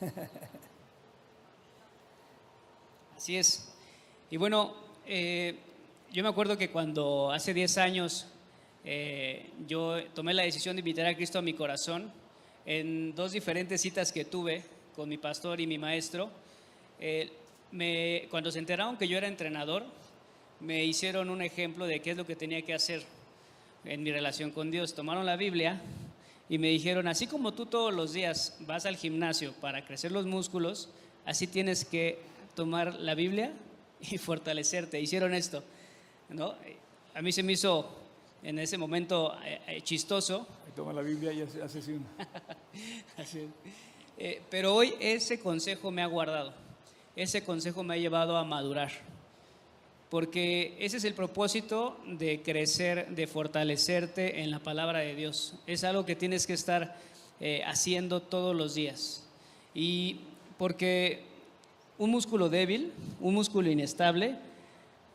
[3.16, 3.72] Así es.
[4.28, 4.74] Y bueno,
[5.06, 5.56] eh,
[6.10, 8.26] yo me acuerdo que cuando hace 10 años
[8.84, 12.12] eh, yo tomé la decisión de invitar a Cristo a mi corazón,
[12.66, 16.28] en dos diferentes citas que tuve con mi pastor y mi maestro,
[17.00, 17.30] eh,
[17.72, 19.82] me, cuando se enteraron que yo era entrenador,
[20.60, 23.02] me hicieron un ejemplo de qué es lo que tenía que hacer
[23.86, 24.92] en mi relación con Dios.
[24.92, 25.80] Tomaron la Biblia
[26.50, 30.26] y me dijeron, así como tú todos los días vas al gimnasio para crecer los
[30.26, 30.90] músculos,
[31.24, 32.18] así tienes que
[32.54, 33.54] tomar la Biblia
[34.02, 35.00] y fortalecerte.
[35.00, 35.64] Hicieron esto,
[36.28, 36.56] ¿no?
[37.14, 37.88] A mí se me hizo
[38.42, 40.46] en ese momento eh, eh, chistoso.
[40.76, 41.98] Toma la Biblia y hace así.
[44.22, 46.52] Eh, pero hoy ese consejo me ha guardado,
[47.16, 48.90] ese consejo me ha llevado a madurar,
[50.10, 55.54] porque ese es el propósito de crecer, de fortalecerte en la palabra de Dios.
[55.66, 56.98] Es algo que tienes que estar
[57.40, 59.26] eh, haciendo todos los días.
[59.72, 60.20] Y
[60.58, 61.22] porque
[61.96, 64.36] un músculo débil, un músculo inestable,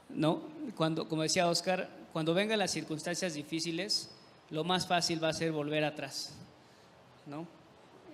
[0.09, 0.41] ¿no?
[0.75, 4.09] Cuando, como decía Oscar, cuando vengan las circunstancias difíciles,
[4.49, 6.33] lo más fácil va a ser volver atrás,
[7.27, 7.45] ¿no?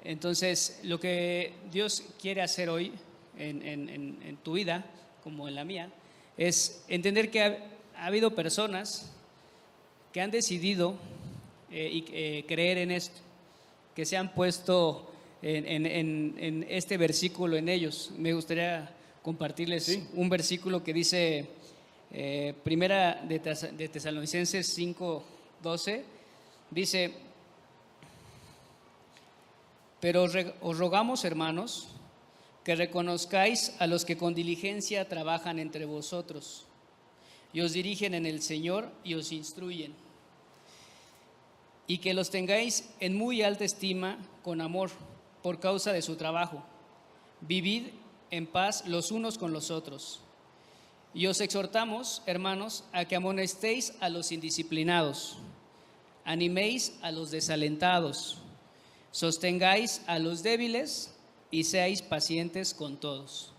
[0.03, 2.91] Entonces, lo que Dios quiere hacer hoy
[3.37, 4.85] en, tu vida,
[5.23, 5.91] como en la mía,
[6.37, 7.57] es entender que ha,
[7.95, 9.11] habido personas
[10.11, 10.95] que han decidido
[11.71, 13.19] eh, eh, creer en esto,
[13.95, 15.11] que se han puesto
[15.41, 18.11] en, este versículo en ellos.
[18.17, 18.89] Me gustaría
[19.21, 21.47] compartirles un versículo que dice,
[22.11, 25.23] eh, primera de, de Tesalonicenses 5,
[25.61, 26.03] 12,
[26.71, 27.13] dice,
[30.01, 31.87] pero os rogamos, hermanos,
[32.65, 36.65] que reconozcáis a los que con diligencia trabajan entre vosotros
[37.53, 39.93] y os dirigen en el Señor y os instruyen,
[41.87, 44.89] y que los tengáis en muy alta estima con amor
[45.43, 46.63] por causa de su trabajo.
[47.41, 47.87] Vivid
[48.29, 50.21] en paz los unos con los otros.
[51.13, 55.37] Y os exhortamos, hermanos, a que amonestéis a los indisciplinados,
[56.23, 58.37] animéis a los desalentados,
[59.11, 61.13] sostengáis a los débiles
[61.51, 63.53] y seáis pacientes con todos.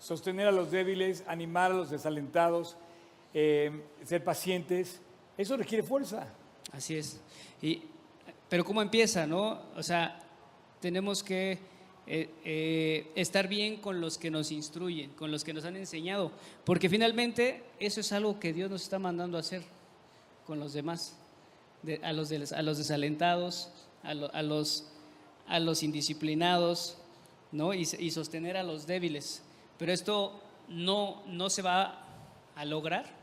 [0.00, 2.76] Sostener a los débiles, animar a los desalentados,
[3.34, 5.00] eh, ser pacientes,
[5.36, 6.26] eso requiere fuerza.
[6.72, 7.20] Así es.
[7.60, 7.82] Y,
[8.48, 9.60] pero ¿cómo empieza, no?
[9.76, 10.20] O sea,
[10.80, 11.58] tenemos que
[12.06, 16.30] eh, eh, estar bien con los que nos instruyen, con los que nos han enseñado,
[16.64, 19.62] porque finalmente eso es algo que Dios nos está mandando a hacer
[20.46, 21.16] con los demás,
[22.02, 23.72] a, los a los desalentados,
[24.08, 24.86] a, los,
[25.46, 26.96] a los indisciplinados,
[27.52, 27.74] ¿no?
[27.74, 29.42] Y, y, sostener a los débiles.
[29.78, 32.04] Pero esto no, no se va
[32.54, 33.14] a lograr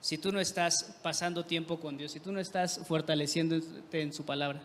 [0.00, 4.24] si tú no estás pasando tiempo con Dios, si tú no estás fortaleciéndote en su
[4.24, 4.60] palabra.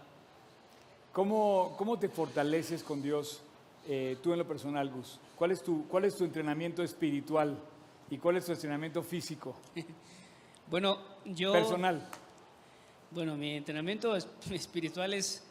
[1.12, 3.42] ¿Cómo, cómo te fortaleces con Dios
[3.88, 5.20] eh, tú en lo personal, Gus?
[5.36, 7.58] ¿Cuál es, tu, ¿Cuál es tu entrenamiento espiritual
[8.10, 9.56] y cuál es tu entrenamiento físico?
[10.70, 11.52] bueno, yo...
[11.52, 12.08] Personal.
[13.10, 14.16] Bueno, mi entrenamiento
[14.52, 15.44] espiritual es,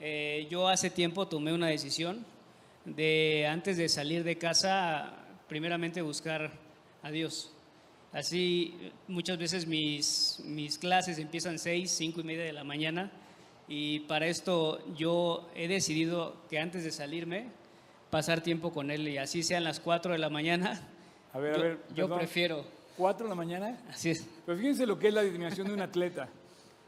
[0.00, 2.24] eh, yo hace tiempo tomé una decisión
[2.84, 5.14] de antes de salir de casa,
[5.48, 6.52] primeramente buscar
[7.02, 7.52] a Dios.
[8.12, 8.74] Así
[9.08, 13.10] muchas veces mis, mis clases empiezan seis, cinco y media de la mañana
[13.68, 17.48] y para esto yo he decidido que antes de salirme,
[18.10, 20.80] pasar tiempo con él y así sean las 4 de la mañana.
[21.32, 21.78] A ver, yo, a ver.
[21.94, 22.64] Yo prefiero.
[22.96, 23.78] ¿4 de la mañana?
[23.90, 24.26] Así es.
[24.46, 26.28] Pero fíjense lo que es la disminución de un atleta.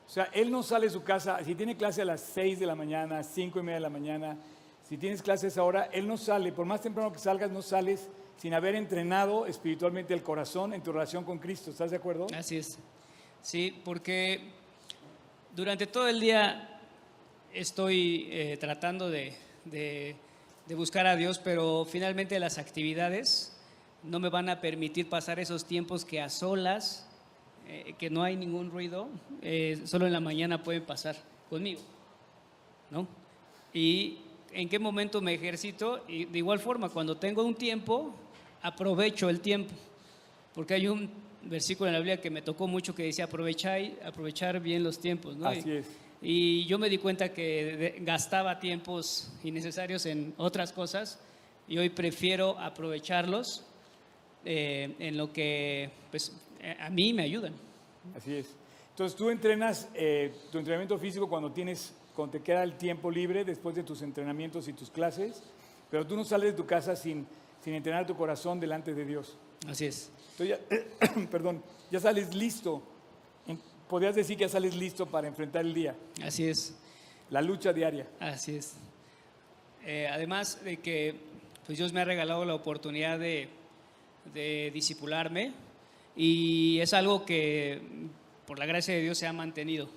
[0.09, 2.67] O sea, él no sale de su casa, si tiene clase a las 6 de
[2.67, 4.39] la mañana, 5 y media de la mañana,
[4.89, 8.55] si tienes clases ahora, él no sale, por más temprano que salgas, no sales sin
[8.55, 11.71] haber entrenado espiritualmente el corazón en tu relación con Cristo.
[11.71, 12.27] ¿Estás de acuerdo?
[12.35, 12.79] Así es.
[13.43, 14.51] Sí, porque
[15.55, 16.81] durante todo el día
[17.53, 19.35] estoy eh, tratando de,
[20.71, 23.57] buscar a Dios, pero finalmente las actividades
[24.05, 27.08] no me van a permitir pasar esos tiempos que a solas,
[27.69, 29.09] eh, que no hay ningún ruido,
[29.43, 31.17] eh, solo en la mañana pueden pasar
[31.51, 31.83] conmigo.
[32.91, 33.07] ¿no?
[33.75, 34.19] Y
[34.53, 38.15] en qué momento me ejercito, y de igual forma, cuando tengo un tiempo,
[38.63, 39.75] aprovecho el tiempo,
[40.55, 41.11] porque hay un
[41.43, 45.37] versículo en la Biblia que me tocó mucho que decía aprovechar, aprovechar bien los tiempos.
[45.37, 45.47] ¿no?
[45.47, 45.87] Así es.
[46.21, 51.21] Y yo me di cuenta que gastaba tiempos innecesarios en otras cosas
[51.69, 53.65] y hoy prefiero aprovecharlos
[54.45, 56.33] eh, en lo que pues,
[56.81, 57.55] a mí me ayudan.
[58.17, 58.55] Así es.
[58.99, 63.45] Entonces tú entrenas eh, tu entrenamiento físico cuando tienes, cuando te queda el tiempo libre
[63.45, 65.41] después de tus entrenamientos y tus clases,
[65.89, 67.25] pero tú no sales de tu casa sin,
[67.63, 69.39] sin entrenar tu corazón delante de Dios.
[69.69, 70.11] Así es.
[70.33, 72.83] Entonces ya, perdón, ya sales listo.
[73.89, 75.95] Podrías decir que ya sales listo para enfrentar el día.
[76.23, 76.77] Así es.
[77.31, 78.09] La lucha diaria.
[78.19, 78.75] Así es.
[79.85, 81.15] Eh, además de que
[81.65, 83.49] pues Dios me ha regalado la oportunidad de,
[84.35, 85.53] de disipularme
[86.19, 87.81] y es algo que
[88.47, 89.89] por la gracia de Dios se ha mantenido.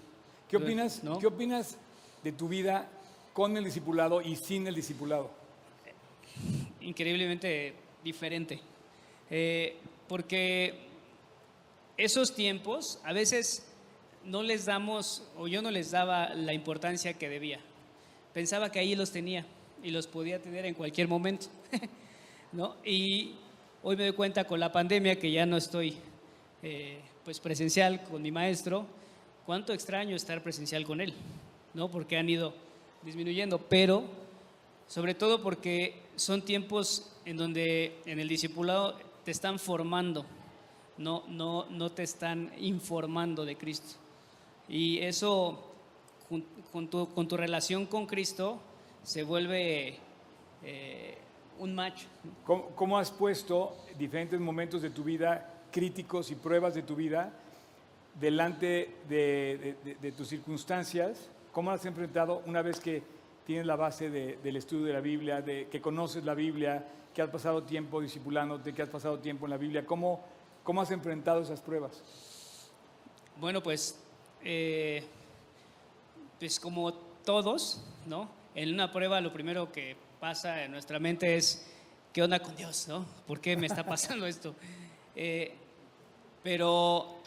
[0.49, 1.77] ¿Qué opinas, ¿qué opinas
[2.23, 2.88] de tu vida
[3.34, 5.41] con el discipulado y sin el discipulado?
[6.81, 8.60] increíblemente diferente.
[9.29, 10.75] Eh, porque
[11.97, 13.67] esos tiempos a veces
[14.25, 17.60] no les damos, o yo no les daba la importancia que debía.
[18.34, 19.45] Pensaba que ahí los tenía
[19.84, 21.47] y los podía tener en cualquier momento.
[22.51, 22.75] ¿no?
[22.84, 23.36] Y
[23.84, 25.97] hoy me doy cuenta con la pandemia que ya no estoy
[26.63, 28.86] eh, pues presencial con mi maestro,
[29.45, 31.13] cuánto extraño estar presencial con él,
[31.74, 31.89] ¿no?
[31.89, 32.54] porque han ido
[33.04, 34.04] disminuyendo, pero
[34.91, 40.26] Sobre todo porque son tiempos en donde en el discipulado te están formando,
[40.97, 43.95] no, no, no te están informando de Cristo.
[44.67, 45.63] Y eso,
[46.74, 48.60] con tu, con tu relación con Cristo,
[49.02, 49.97] se vuelve
[50.62, 51.17] eh,
[51.60, 52.02] un match.
[52.43, 57.31] ¿Cómo, cómo has puesto diferentes momentos de tu vida críticos y pruebas de tu vida
[58.19, 61.29] delante de, tus circunstancias?
[61.51, 63.01] ¿Cómo las has enfrentado una vez que
[63.45, 67.21] tienes la base de- del estudio de la Biblia, de que conoces la Biblia, que
[67.21, 69.86] has pasado tiempo discipulándote, que has pasado tiempo en la Biblia?
[69.86, 70.23] ¿Cómo,
[70.63, 72.01] cómo has enfrentado esas pruebas?
[73.38, 73.99] Bueno, pues,
[74.43, 75.03] eh,
[76.39, 78.29] pues como todos, ¿no?
[78.55, 81.67] En una prueba lo primero que pasa en nuestra mente es,
[82.13, 83.05] ¿qué onda con Dios, no?
[83.27, 84.55] ¿Por qué me está pasando esto?
[85.13, 85.53] Eh,
[86.43, 87.17] pero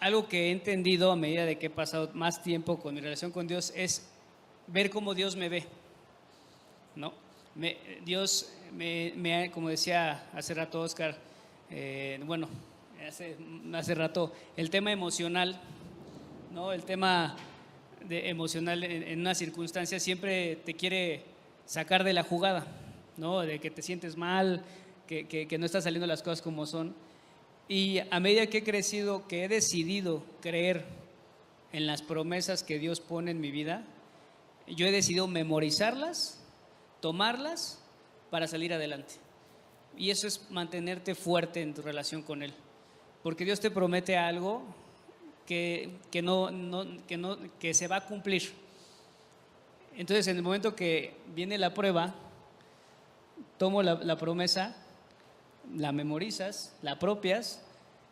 [0.00, 3.30] algo que he entendido a medida de que he pasado más tiempo con mi relación
[3.32, 4.08] con Dios es
[4.66, 5.64] ver cómo Dios me ve,
[6.96, 7.12] ¿no?
[8.04, 11.16] Dios, me, como decía hace rato Oscar,
[11.70, 12.48] eh, bueno,
[13.74, 15.60] hace, rato, el tema emocional,
[16.52, 16.72] ¿no?
[16.72, 17.34] El tema
[18.06, 21.24] de emocional en, en una circunstancia siempre te quiere
[21.66, 22.66] sacar de la jugada,
[23.16, 23.40] ¿no?
[23.40, 24.62] De que te sientes mal,
[25.08, 26.94] que, que- que no están saliendo las cosas como son.
[27.68, 30.86] Y a medida que he crecido, que he decidido creer
[31.72, 33.84] en las promesas que Dios pone en mi vida,
[34.66, 36.42] yo he decidido memorizarlas,
[37.00, 37.78] tomarlas
[38.30, 39.14] para salir adelante.
[39.98, 42.54] Y eso es mantenerte fuerte en tu relación con Él.
[43.22, 44.62] Porque Dios te promete algo
[45.44, 46.48] que, que, no,
[47.06, 48.50] que, no, que se va a cumplir.
[49.94, 52.14] Entonces, en el momento que viene la prueba,
[53.58, 54.76] tomo la promesa,
[55.76, 57.62] la memorizas, la apropias,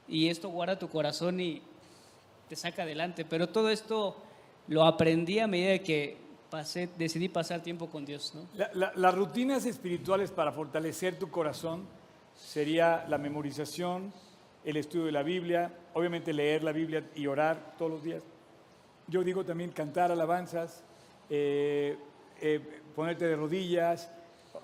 [0.09, 1.62] y esto guarda tu corazón y
[2.49, 3.25] te saca adelante.
[3.25, 4.16] Pero todo esto
[4.69, 6.16] lo aprendí a medida que
[6.51, 8.33] pasé, decidí pasar tiempo con Dios.
[8.35, 8.47] ¿no?
[8.55, 11.85] La- la- las rutinas espirituales para fortalecer tu corazón
[12.37, 14.12] sería la memorización,
[14.64, 18.23] el estudio de la Biblia, obviamente leer la Biblia y orar todos los días.
[19.09, 20.83] Yo digo también cantar alabanzas,
[21.31, 21.97] eh,
[22.40, 24.11] eh, ponerte de rodillas,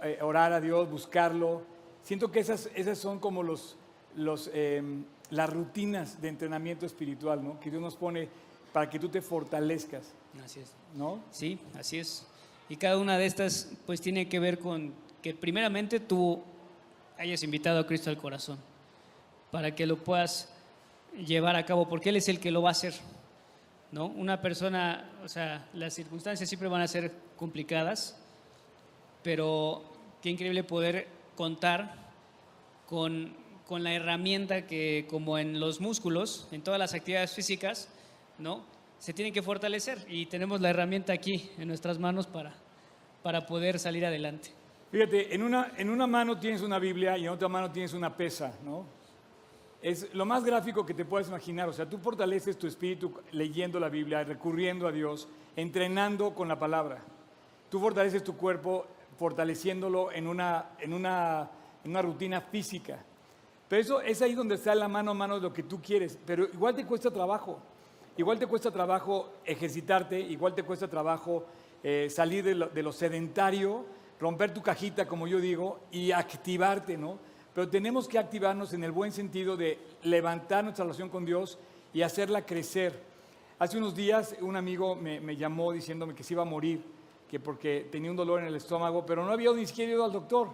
[0.03, 1.63] eh, orar a Dios, buscarlo.
[2.03, 3.77] Siento que esas, esas son como los,
[4.17, 4.83] los, eh,
[5.31, 7.61] las rutinas de entrenamiento espiritual, ¿no?
[7.61, 8.29] Que Dios nos pone
[8.73, 10.13] para que tú te fortalezcas,
[10.45, 10.73] Así es.
[10.95, 11.21] ¿no?
[11.31, 12.27] Sí, así es.
[12.69, 16.43] Y cada una de estas pues tiene que ver con que primeramente tú
[17.19, 18.59] hayas invitado a Cristo al corazón
[19.51, 20.53] para que lo puedas
[21.15, 22.95] llevar a cabo, porque Él es el que lo va a hacer.
[23.93, 24.07] ¿no?
[24.07, 28.19] Una persona, o sea, las circunstancias siempre van a ser complicadas,
[29.23, 29.85] pero
[30.23, 31.95] qué increíble poder contar
[32.87, 33.35] con,
[33.67, 37.89] con la herramienta que, como en los músculos, en todas las actividades físicas,
[38.39, 38.65] ¿no?
[38.99, 42.55] Se tienen que fortalecer y tenemos la herramienta aquí en nuestras manos para,
[43.23, 44.51] para poder salir adelante.
[44.91, 48.15] Fíjate, en una, en una mano tienes una Biblia y en otra mano tienes una
[48.15, 48.85] pesa, ¿no?
[49.81, 51.69] Es lo más gráfico que te puedes imaginar.
[51.69, 56.59] O sea, tú fortaleces tu espíritu leyendo la Biblia, recurriendo a Dios, entrenando con la
[56.59, 57.03] palabra.
[57.71, 58.87] Tú fortaleces tu cuerpo
[59.19, 61.51] fortaleciéndolo en una, en una,
[61.85, 63.05] una rutina física.
[63.69, 66.19] Pero eso es ahí donde está la mano a mano de lo que tú quieres.
[66.27, 67.59] Pero igual te cuesta trabajo.
[68.17, 71.47] Igual te cuesta trabajo ejercitarte, igual te cuesta trabajo
[71.83, 73.87] eh, salir de lo, de sedentario,
[74.21, 77.19] romper tu cajita, como yo digo, y activarte, ¿no?
[77.55, 81.59] Pero tenemos que activarnos en el buen sentido de levantar nuestra relación con Dios
[81.95, 83.01] y hacerla crecer.
[83.59, 86.85] Hace unos días un amigo me llamó diciéndome que se iba a morir,
[87.33, 90.13] que porque tenía un dolor en el estómago, pero no había ni siquiera ido al
[90.13, 90.51] doctor.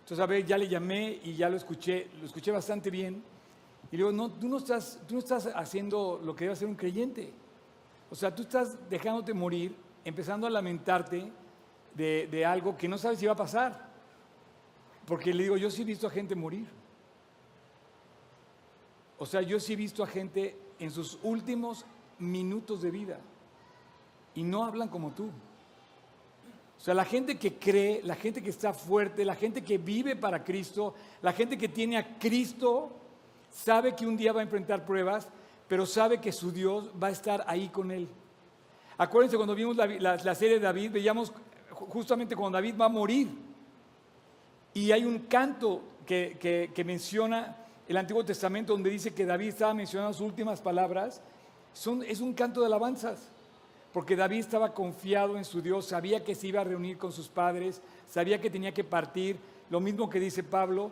[0.00, 3.22] Entonces, a ver, ya le llamé y ya lo escuché, lo escuché bastante bien.
[3.92, 6.66] Y le digo, no, tú no estás, tú no estás haciendo lo que debe hacer
[6.66, 7.30] un creyente.
[8.10, 11.30] O sea, tú estás dejándote morir, empezando a lamentarte
[11.94, 13.86] de, de algo que no sabes si va a pasar.
[15.04, 16.66] Porque le digo, yo sí he visto a gente morir.
[19.18, 21.84] O sea, yo sí he visto a gente en sus últimos
[22.18, 23.20] minutos de vida
[24.34, 25.28] y no hablan como tú.
[26.84, 30.16] O sea, la gente que cree, la gente que está fuerte, la gente que vive
[30.16, 30.92] para Cristo,
[31.22, 32.92] la gente que tiene a Cristo,
[33.50, 35.26] sabe que un día va a enfrentar pruebas,
[35.66, 38.06] pero sabe que su Dios va a estar ahí con él.
[38.98, 42.90] Acuérdense cuando vimos la, la- serie de David, veíamos ju- justamente cuando David va a
[42.90, 43.28] morir.
[44.74, 47.56] Y hay un canto que, que- que menciona
[47.88, 51.22] el Antiguo Testamento donde dice que David estaba mencionando sus últimas palabras.
[51.72, 53.30] Son, es un canto de alabanzas,
[53.94, 57.28] porque David estaba confiado en su Dios, sabía que se iba a reunir con sus
[57.28, 59.38] padres, sabía que tenía que partir,
[59.70, 60.90] lo mismo que dice Pablo.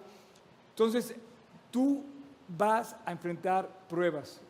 [0.71, 1.17] Entonces,
[1.73, 2.05] tú
[2.47, 4.41] vas a enfrentar pruebas.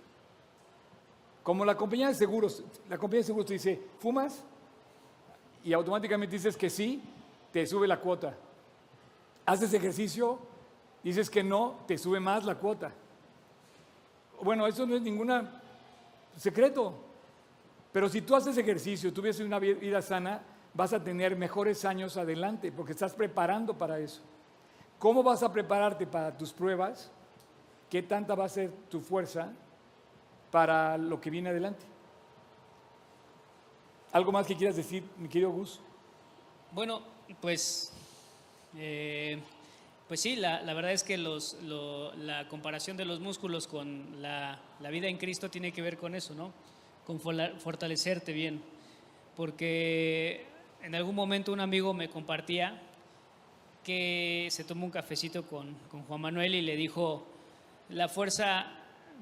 [1.43, 4.45] Como la compañía de seguros, la compañía de seguros te dice, ¿fumas?
[5.65, 7.03] Y automáticamente dices que sí,
[7.53, 8.37] te sube la cuota.
[9.47, 10.39] Haces ejercicio,
[11.03, 12.93] dices que no, te sube más la cuota.
[14.43, 15.49] Bueno, eso no es ningún
[16.37, 17.02] secreto.
[17.93, 20.43] Pero si tú haces ejercicio, tú una vida sana,
[20.75, 24.23] vas a tener mejores años adelante porque estás preparando para eso.
[24.99, 27.11] ¿Cómo vas a prepararte para tus pruebas?
[27.91, 29.53] ¿Qué tanta va a ser tu fuerza
[30.51, 31.85] para lo que viene adelante?
[34.13, 35.81] ¿Algo más que quieras decir, mi querido Gus?
[36.71, 37.03] Bueno,
[37.41, 37.93] pues,
[38.77, 39.39] eh,
[40.09, 45.09] pues sí, la, verdad es que la comparación de los músculos con la, la vida
[45.09, 46.53] en Cristo tiene que ver con eso, ¿no?
[47.07, 48.63] Con fortalecerte bien.
[49.37, 50.47] Porque
[50.83, 52.81] en algún momento un amigo me compartía
[53.85, 55.77] que se tomó un cafecito con,
[56.07, 57.27] Juan Manuel y le dijo,
[57.89, 58.67] la fuerza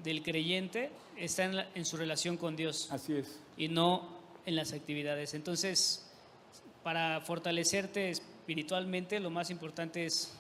[0.03, 2.89] del creyente está en, su relación con Dios.
[2.91, 3.41] Así es.
[3.57, 4.09] Y no
[4.47, 5.35] en las actividades.
[5.35, 6.07] Entonces,
[6.83, 10.33] para fortalecerte espiritualmente, lo más importante es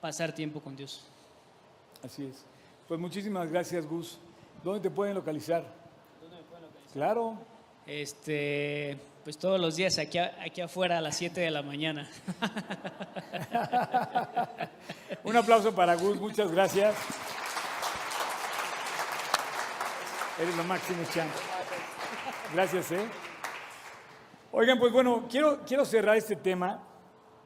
[0.00, 1.04] pasar tiempo con Dios.
[2.02, 2.44] Así es.
[2.86, 4.18] Pues muchísimas gracias, Gus.
[4.64, 5.64] ¿Dónde te pueden localizar?
[6.20, 6.77] ¿Dónde me pueden localizar?
[6.92, 7.38] Claro.
[7.86, 12.08] Este, pues todos los días aquí, aquí afuera a las 7 de la mañana.
[15.24, 16.94] Un aplauso para Gus, muchas gracias.
[20.40, 21.28] Eres lo máximo, Chan.
[22.54, 23.06] Gracias, ¿eh?
[24.52, 26.82] Oigan, pues bueno, quiero, quiero cerrar este tema.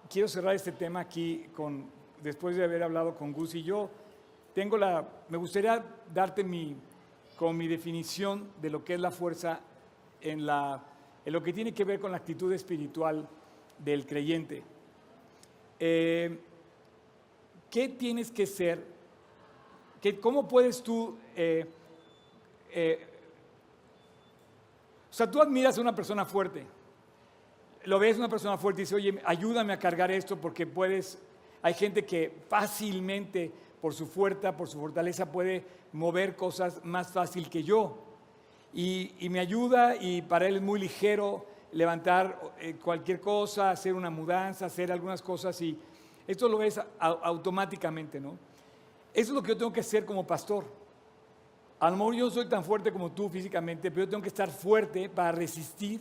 [0.09, 1.90] Quiero cerrar este tema aquí con,
[2.22, 3.90] después de haber hablado con Gus y yo.
[4.55, 5.82] Tengo la, me gustaría
[6.12, 6.76] darte mi,
[7.37, 9.61] con mi definición de lo que es la fuerza
[10.20, 13.28] en lo que tiene que ver con la actitud espiritual
[13.78, 14.62] del creyente.
[15.78, 16.39] Eh,
[17.70, 18.85] ¿Qué tienes que ser?
[20.01, 21.18] ¿Qué, ¿Cómo puedes tú...
[21.35, 21.66] Eh,
[22.70, 23.07] eh,
[25.11, 26.64] o sea, tú admiras a una persona fuerte.
[27.85, 31.18] Lo ves una persona fuerte y dices, oye, ayúdame a cargar esto porque puedes...
[31.62, 33.51] Hay gente que fácilmente,
[33.83, 37.99] por su fuerza, por su fortaleza, puede mover cosas más fácil que yo
[38.72, 44.09] y, me ayuda y para él es muy ligero levantar eh, cualquier cosa, hacer una
[44.09, 45.76] mudanza, hacer algunas cosas y
[46.28, 48.39] esto lo ves automáticamente, ¿no?
[49.12, 50.64] Eso es lo que yo tengo que hacer como pastor.
[51.80, 54.49] A lo mejor yo soy tan fuerte como tú físicamente, pero yo tengo que estar
[54.49, 56.01] fuerte para resistir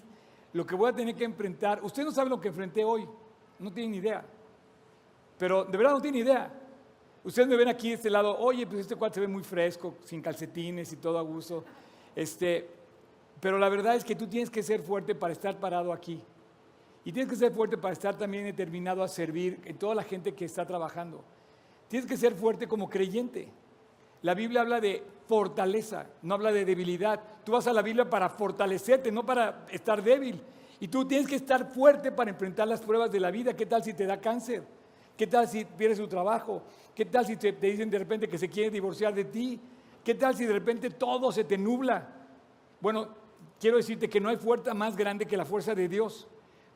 [0.54, 1.84] lo que voy a tener que enfrentar.
[1.84, 3.10] Usted no sabe lo que enfrenté hoy,
[3.58, 4.24] no tiene ni idea.
[5.40, 6.61] Pero de verdad no tiene idea.
[7.24, 9.96] Ustedes me ven aquí de este lado, oye, pues este cuadro se ve muy fresco,
[10.06, 11.64] sin calcetines y todo a gusto.
[12.16, 12.68] Este,
[13.40, 16.22] pero la verdad es que tú tienes que ser fuerte para estar parado aquí.
[17.04, 20.34] Y tienes que ser fuerte para estar también determinado a servir en toda la gente
[20.34, 21.24] que está trabajando.
[21.88, 23.50] Tienes que ser fuerte como creyente.
[24.22, 27.20] La Biblia habla de fortaleza, no habla de debilidad.
[27.44, 30.42] Tú vas a la Biblia para fortalecerte, no para estar débil.
[30.80, 33.56] Y tú tienes que estar fuerte para enfrentar las pruebas de la vida.
[33.56, 34.64] ¿Qué tal si te da cáncer?
[35.18, 36.62] ¿Qué tal si pierdes tu trabajo?
[36.96, 39.60] ¿Qué tal si te, dicen de repente que se quiere divorciar de ti?
[40.04, 42.08] ¿Qué tal si de repente todo se te nubla?
[42.82, 43.10] Bueno,
[43.60, 46.28] quiero decirte que no hay fuerza más grande que la fuerza de Dios.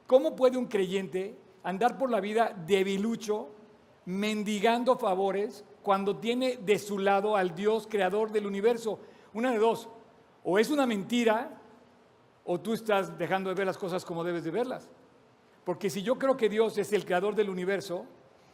[0.07, 3.49] ¿Cómo puede un creyente andar por la vida debilucho,
[4.05, 8.99] mendigando favores, cuando tiene de su lado al Dios creador del universo?
[9.33, 9.89] Una de dos,
[10.43, 11.59] o es una mentira,
[12.45, 14.87] o tú estás dejando de ver las cosas como debes de verlas.
[15.65, 18.05] Porque si yo creo que Dios es el creador del universo,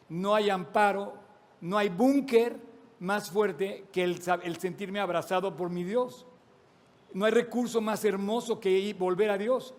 [0.07, 1.20] no hay amparo,
[1.61, 2.59] no hay búnker,
[2.99, 4.21] más fuerte que el,
[4.59, 6.25] sentirme abrazado por mi Dios.
[7.13, 9.73] No hay recurso más hermoso que volver a Dios.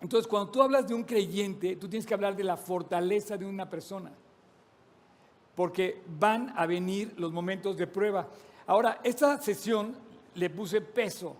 [0.00, 3.44] Entonces, cuando tú hablas de un creyente, tú tienes que hablar de la fortaleza de
[3.44, 4.10] una persona.
[5.54, 8.28] Porque van a venir los momentos de prueba.
[8.66, 9.94] Ahora, esta sesión
[10.34, 11.36] le puse peso.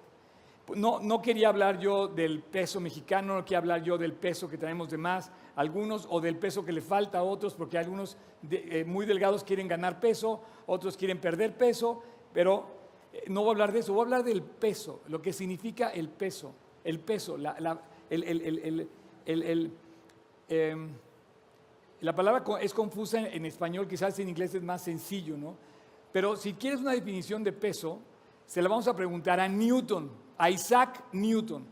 [0.76, 4.59] No, no quería hablar yo del peso mexicano, no quería hablar yo del peso que
[4.59, 8.16] tenemos de más, algunos, o del peso que le falta a otros, porque algunos
[8.50, 12.66] eh, muy delgados quieren ganar peso, otros quieren perder peso, pero
[13.12, 15.90] eh, no voy a hablar de eso, voy a hablar del peso, lo que significa
[15.90, 16.53] el peso,
[16.84, 17.80] el peso, la, la,
[20.48, 20.88] em,
[22.00, 25.55] la palabra es confusa en español, quizás en inglés es más sencillo, ¿no?
[26.12, 28.00] Pero si quieres una definición de peso,
[28.46, 31.64] se la vamos a preguntar a Newton a Isaac Newton,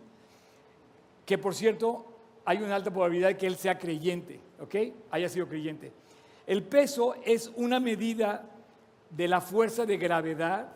[1.26, 2.04] que por cierto
[2.50, 4.74] hay una alta probabilidad de que él sea creyente, ¿ok?
[5.12, 5.92] Haya sido creyente.
[6.48, 8.44] El peso es una medida
[9.08, 10.66] de la fuerza de gravedad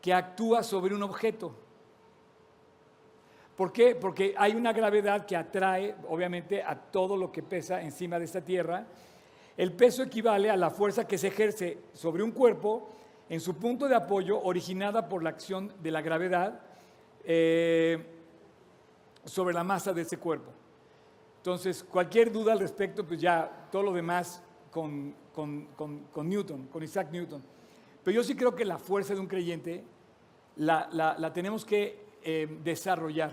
[0.00, 1.56] que actúa sobre un objeto.
[3.56, 3.96] ¿Por qué?
[3.96, 8.42] Porque hay una gravedad que atrae, obviamente, a todo lo que pesa encima de esta
[8.42, 8.86] tierra.
[9.56, 12.90] El peso equivale a la fuerza que se ejerce sobre un cuerpo
[13.28, 16.60] en su punto de apoyo originada por la acción de la gravedad
[17.24, 18.06] eh,
[19.24, 20.52] sobre la masa de ese cuerpo.
[21.46, 27.40] Entonces, cualquier duda al respecto, pues ya todo lo demás con, Newton, con Isaac Newton.
[28.02, 29.84] Pero yo sí creo que la fuerza de un creyente
[30.56, 33.30] la, tenemos que eh, desarrollar.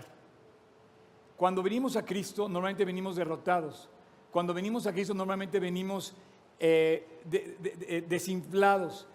[1.36, 3.88] Cuando venimos a Cristo, normalmente venimos derrotados.
[4.30, 6.14] Cuando venimos a Cristo, normalmente venimos
[6.60, 9.08] eh, desinflados.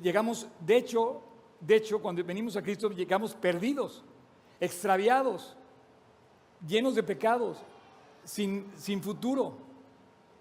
[0.00, 1.20] llegamos, de hecho,
[1.58, 4.04] de hecho, cuando venimos a Cristo, llegamos perdidos,
[4.60, 5.56] extraviados,
[6.64, 7.60] llenos de pecados,
[8.24, 9.56] sin, futuro.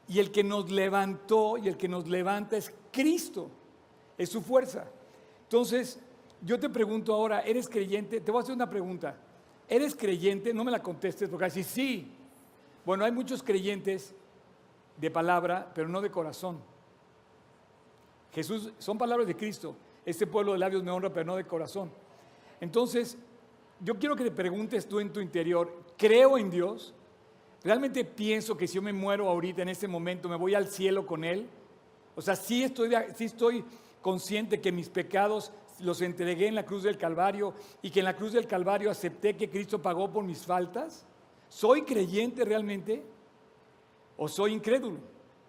[0.07, 3.49] Y el que nos levantó y el que nos levanta es Cristo,
[4.17, 4.85] es su fuerza.
[5.43, 5.99] Entonces,
[6.41, 8.19] yo te pregunto ahora, ¿eres creyente?
[8.19, 9.15] Te voy a hacer una pregunta.
[9.67, 10.53] ¿Eres creyente?
[10.53, 12.11] No me la contestes porque así sí.
[12.85, 14.13] Bueno, hay muchos creyentes
[14.97, 16.59] de palabra, pero no de corazón.
[18.33, 19.75] Jesús, son palabras de Cristo.
[20.05, 21.91] Este pueblo de labios me honra, pero no de corazón.
[22.59, 23.17] Entonces,
[23.79, 26.93] yo quiero que te preguntes tú en tu interior, ¿creo en Dios?
[27.63, 31.05] ¿Realmente pienso que si yo me muero ahorita, en este momento, me voy al cielo
[31.05, 31.47] con Él?
[32.15, 33.63] O sea, sí estoy, sí estoy
[34.01, 38.15] consciente que mis pecados los entregué en la cruz del Calvario y que en la
[38.15, 41.05] cruz del Calvario acepté que Cristo pagó por mis faltas.
[41.49, 43.03] ¿Soy creyente realmente
[44.17, 44.97] o soy incrédulo?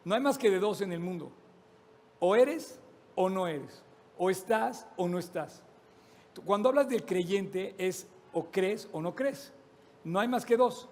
[0.04, 1.32] No hay más que de dos en el mundo.
[2.20, 2.78] O eres
[3.14, 3.82] o no eres.
[4.18, 5.62] O estás o no estás.
[6.44, 9.52] Cuando hablas del creyente es o crees o no crees.
[10.04, 10.88] No hay más que dos.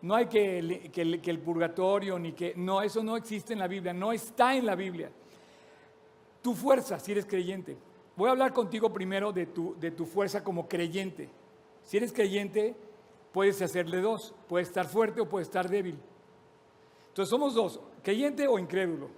[0.00, 2.54] No hay que, el, purgatorio ni que...
[2.56, 5.10] No, eso no existe en la Biblia, no está en la Biblia.
[6.40, 7.76] Tu fuerza, si eres creyente.
[8.16, 11.28] Voy a hablar contigo primero de tu, de tu fuerza como creyente.
[11.84, 12.76] Si eres creyente,
[13.32, 14.34] puedes hacerle dos.
[14.48, 15.98] Puedes estar fuerte o puedes estar débil.
[17.08, 19.10] Entonces somos dos, creyente o incrédulo.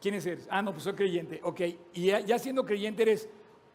[0.00, 0.46] ¿Quién eres?
[0.50, 1.40] Ah, no, pues soy creyente.
[1.42, 1.60] Ok,
[1.94, 3.28] y ya, siendo creyente, ¿eres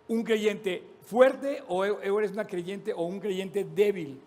[0.07, 4.21] un creyente fuerte o eres una creyente o un creyente débil?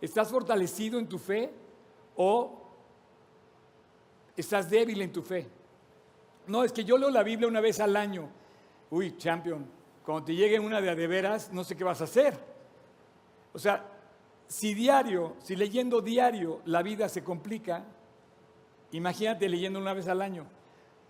[0.00, 1.52] ¿Estás fortalecido en tu fe
[2.16, 2.62] o
[4.36, 5.48] estás débil en tu fe?
[6.46, 8.28] No, es que yo leo la Biblia una vez al año.
[8.90, 9.66] Uy, champion,
[10.04, 12.38] cuando te llegue una de veras, no sé qué vas a hacer.
[13.52, 13.84] O sea,
[14.46, 17.84] si diario, si leyendo diario la vida se complica,
[18.92, 20.46] imagínate leyendo una vez al año.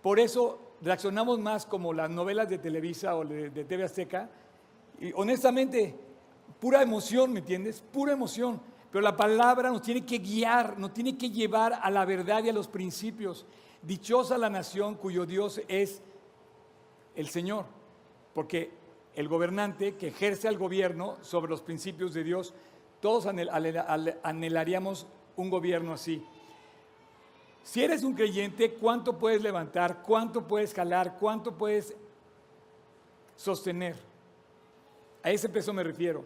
[0.01, 4.29] Por eso reaccionamos más como las novelas de Televisa o de, de TV Azteca.
[4.99, 5.95] Y honestamente,
[6.59, 7.81] pura emoción, ¿me entiendes?
[7.93, 8.59] Pura emoción.
[8.91, 12.49] Pero la palabra nos tiene que guiar, nos tiene que llevar a la verdad y
[12.49, 13.45] a los principios.
[13.81, 16.01] Dichosa la nación cuyo Dios es
[17.15, 17.65] el Señor,
[18.33, 18.71] porque
[19.15, 22.53] el gobernante que ejerce el gobierno sobre los principios de Dios,
[22.99, 26.23] todos anhelaríamos un gobierno así.
[27.63, 30.01] Si eres un creyente, ¿cuánto puedes levantar?
[30.01, 31.17] ¿Cuánto puedes jalar?
[31.19, 31.93] ¿Cuánto puedes
[33.35, 33.95] sostener?
[35.21, 36.23] A ese peso me refiero.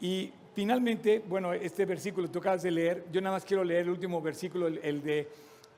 [0.00, 3.82] Y Finalmente, bueno, este versículo que tú acabas de leer, yo nada más quiero leer
[3.82, 5.28] el último versículo, el, de,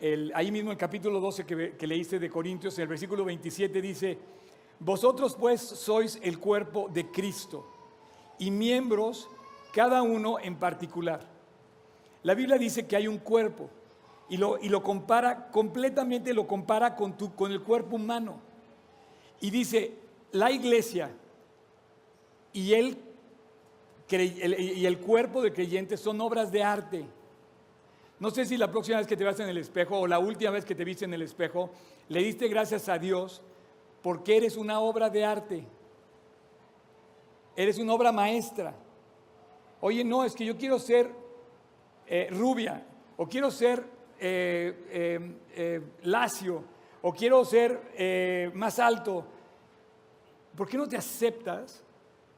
[0.01, 4.19] el, ahí mismo el capítulo 12 que, leíste de Corintios, el versículo 27 dice,
[4.81, 7.65] vosotros pues sois el cuerpo de Cristo
[8.41, 9.29] y miembros
[9.73, 11.21] cada uno en particular.
[12.25, 13.71] La Biblia dice que hay un cuerpo
[14.29, 18.41] y lo, y lo compara, completamente lo compara con, tu, con el cuerpo humano.
[19.41, 19.93] Y dice,
[20.33, 21.13] la iglesia
[22.53, 22.99] y él
[24.11, 27.05] y el cuerpo de creyentes son obras de arte.
[28.21, 30.51] No sé si la próxima vez que te veas en el espejo o la última
[30.51, 31.71] vez que te viste en el espejo,
[32.09, 33.43] le diste gracias a Dios
[34.03, 35.67] porque eres una obra de arte.
[37.57, 38.75] Eres una obra maestra.
[39.81, 41.11] Oye, no, es que yo quiero ser
[42.07, 42.85] eh, rubia,
[43.17, 43.85] o quiero ser
[44.19, 45.21] eh,
[45.55, 46.65] eh, lacio,
[47.03, 49.25] o quiero ser más alto.
[50.57, 51.83] ¿Por qué no te aceptas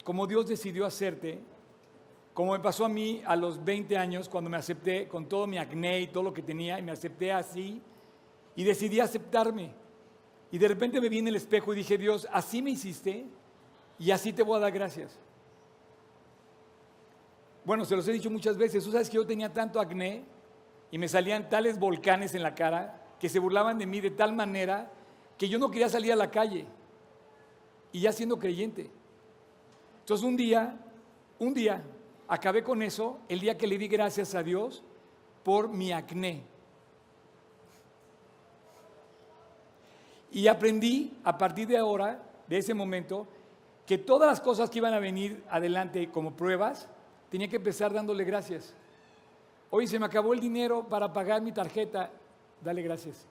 [0.03, 1.39] como Dios decidió hacerte
[2.37, 5.57] como me pasó a mí a los 20 años cuando me acepté con todo mi
[5.57, 7.81] acné y todo lo que tenía y me acepté así
[8.55, 9.73] y decidí aceptarme.
[10.51, 13.25] Y de repente me vi en el espejo y dije, Dios, así me hiciste
[13.99, 15.19] y así te voy a dar gracias.
[17.65, 20.23] Bueno, se los he dicho muchas veces, tú sabes que yo tenía tanto acné
[20.91, 24.35] y me salían tales volcanes en la cara que se burlaban de mí de tal
[24.35, 24.93] manera
[25.39, 26.67] que yo no quería salir a la calle
[27.93, 28.91] y ya siendo creyente.
[30.01, 30.79] Entonces un día,
[31.39, 31.83] un día,
[32.29, 34.83] acabé con eso el día que le di gracias a Dios
[35.43, 36.43] por mi acné.
[40.33, 43.27] Y aprendí a partir de ahora, de ese momento,
[43.87, 46.89] que todas las cosas que iban a venir adelante como pruebas,
[47.31, 48.75] tenía que empezar dándole gracias.
[49.71, 52.11] Oye, se me acabó el dinero para pagar mi tarjeta,
[52.63, 53.27] dale gracias.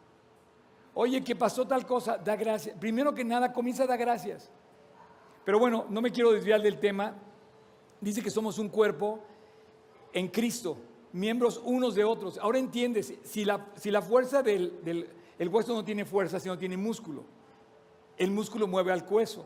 [0.93, 2.77] Oye, que pasó tal cosa, da gracias.
[2.77, 4.49] Primero que nada, comienza a dar gracias.
[5.43, 7.13] Pero bueno, no me quiero desviar del tema
[8.05, 9.19] dice que somos un cuerpo
[10.13, 10.77] en Cristo,
[11.11, 12.37] miembros unos de otros.
[12.37, 16.55] Ahora entiendes, si la, si la fuerza del, del el hueso no tiene fuerza, sino
[16.55, 17.23] tiene músculo.
[18.15, 19.43] El músculo mueve al hueso.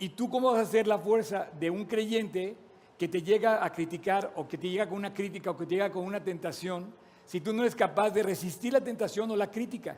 [0.00, 2.56] ¿Y tú cómo vas a hacer la fuerza de un creyente
[2.98, 5.74] que te llega a criticar o que te llega con una crítica o que te
[5.76, 6.92] llega con una tentación
[7.24, 9.96] si tú no eres capaz de resistir la tentación o la crítica?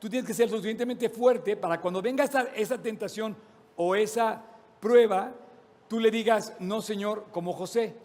[0.00, 3.36] Tú tienes que ser suficientemente fuerte para cuando venga esa, esa tentación
[3.76, 4.42] o esa
[4.80, 5.32] prueba,
[5.88, 7.96] tú le digas, no Señor, como José,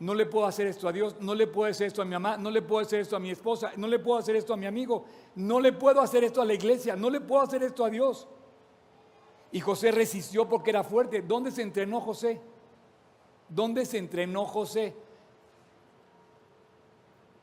[0.00, 2.36] no le puedo hacer esto a Dios, no le puedo hacer esto a mi mamá,
[2.36, 4.66] no le puedo hacer esto a mi esposa, no le puedo hacer esto a mi
[4.66, 5.04] amigo,
[5.36, 8.28] no le puedo hacer esto a la iglesia, no le puedo hacer esto a Dios.
[9.52, 11.22] Y José resistió porque era fuerte.
[11.22, 12.40] ¿Dónde se entrenó José?
[13.48, 14.94] ¿Dónde se entrenó José?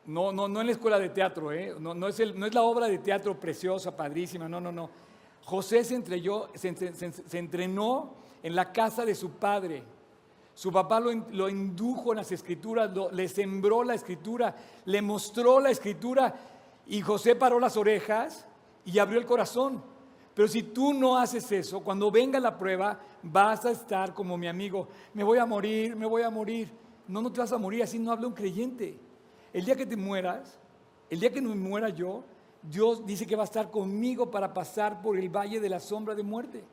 [0.06, 1.74] No, no, no en la escuela de teatro, ¿eh?
[1.80, 4.90] no, no, es no, es la obra de teatro preciosa, padrísima, no, no, no.
[5.46, 6.02] José se,
[6.94, 9.84] se entrenó en la casa de su padre.
[10.54, 16.36] Su papá lo, indujo en las escrituras, le sembró la escritura, le mostró la escritura
[16.86, 18.46] y José paró las orejas
[18.86, 19.82] y abrió el corazón.
[20.34, 24.48] Pero si tú no haces eso, cuando venga la prueba, vas a estar como mi
[24.48, 26.72] amigo, me voy a morir, me voy a morir.
[27.08, 28.98] No, no te vas a morir, así no habla un creyente.
[29.54, 30.60] El día que te mueras,
[31.10, 32.24] el día que me muera yo,
[32.62, 36.16] Dios dice que va a estar conmigo para pasar por el valle de la sombra
[36.16, 36.64] de muerte.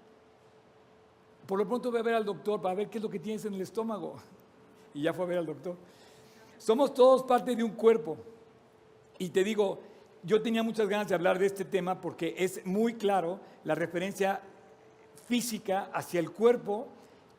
[1.49, 3.43] Por lo pronto voy a ver al doctor para ver qué es lo que tienes
[3.47, 4.17] en el estómago.
[4.95, 5.77] Y ya fue a ver al doctor.
[6.57, 8.17] Somos todos parte de un cuerpo.
[9.19, 9.79] Y te digo,
[10.23, 14.41] yo tenía muchas ganas de hablar de este tema porque es muy claro la referencia
[15.27, 16.89] física hacia el cuerpo,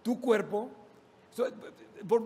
[0.02, 0.70] tu cuerpo.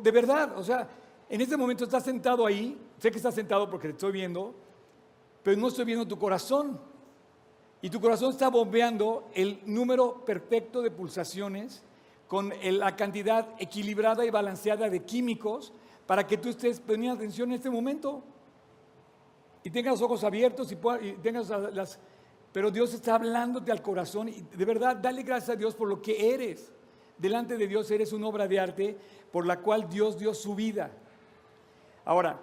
[0.02, 0.88] De verdad, o sea,
[1.30, 4.54] en este momento estás sentado ahí, sé que estás sentado porque te estoy viendo,
[5.42, 6.80] pero no estoy viendo tu corazón.
[7.84, 11.84] Y tu corazón está bombeando el número perfecto de pulsaciones
[12.30, 15.74] con la cantidad equilibrada y balanceada de químicos
[16.06, 18.24] para que tú estés poniendo atención en este momento.
[19.66, 20.78] Y tengas los ojos abiertos y,
[21.22, 22.00] tengas las...
[22.54, 26.02] Pero Dios está hablándote al corazón y de verdad, dale gracias a Dios por lo
[26.02, 26.72] que eres.
[27.18, 28.98] Delante de Dios eres una obra de arte
[29.30, 30.90] por la cual Dios dio su vida.
[32.06, 32.40] Ahora,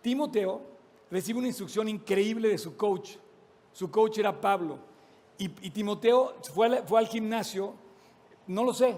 [0.00, 0.62] Timoteo
[1.10, 3.16] recibe una instrucción increíble de su coach
[3.76, 4.78] su coach era Pablo.
[5.36, 6.66] Y, Timoteo fue
[6.98, 7.74] al, gimnasio,
[8.46, 8.96] no lo sé,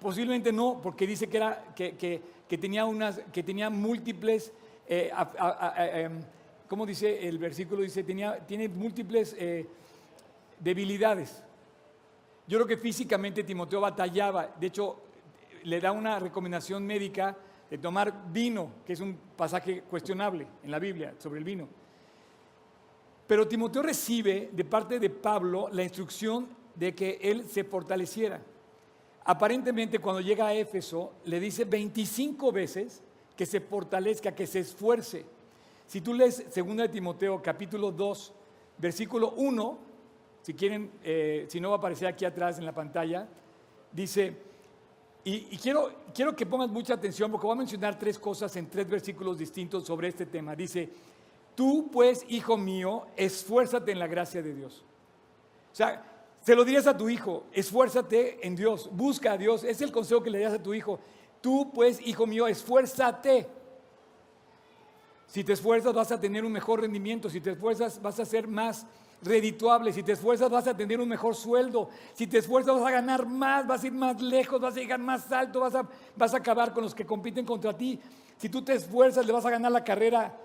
[0.00, 2.20] posiblemente no, porque dice que,
[2.58, 4.52] tenía múltiples,
[4.88, 5.12] eh,
[5.94, 6.20] em,
[6.66, 7.82] ¿cómo dice el versículo?
[7.82, 9.64] Dice, tenía, tiene múltiples eh,
[10.58, 11.40] debilidades.
[12.48, 14.96] Yo creo que físicamente Timoteo batallaba, de hecho
[15.62, 17.36] le da una recomendación médica
[17.70, 21.68] de tomar vino, que es un pasaje cuestionable en la Biblia sobre el vino.
[23.28, 28.40] Pero Timoteo recibe de parte de Pablo la instrucción de que él se fortaleciera.
[29.24, 33.02] Aparentemente cuando llega a Éfeso le dice 25 veces
[33.36, 35.26] que se fortalezca, que se esfuerce.
[35.86, 38.32] Si tú lees 2 de Timoteo capítulo 2,
[38.78, 39.78] versículo 1,
[40.40, 43.28] si quieren, eh, si no va a aparecer aquí atrás en la pantalla,
[43.92, 44.34] dice,
[45.24, 48.88] y, quiero, quiero que pongas mucha atención porque voy a mencionar tres cosas en tres
[48.88, 50.56] versículos distintos sobre este tema.
[50.56, 50.88] Dice,
[51.58, 54.84] Tú pues, hijo mío, esfuérzate en la gracia de Dios.
[55.72, 56.04] O sea,
[56.40, 59.64] se lo dirías a tu hijo, esfuérzate en Dios, busca a Dios.
[59.64, 61.00] Es el consejo que le das a tu hijo.
[61.40, 63.48] Tú pues, hijo mío, esfuérzate.
[65.26, 68.46] Si te esfuerzas vas a tener un mejor rendimiento, si te esfuerzas vas a ser
[68.46, 68.86] más
[69.20, 72.92] redituable, si te esfuerzas vas a tener un mejor sueldo, si te esfuerzas vas a
[72.92, 76.34] ganar más, vas a ir más lejos, vas a llegar más alto, vas a, vas
[76.34, 77.98] a acabar con los que compiten contra ti.
[78.36, 80.44] Si tú te esfuerzas le vas a ganar la carrera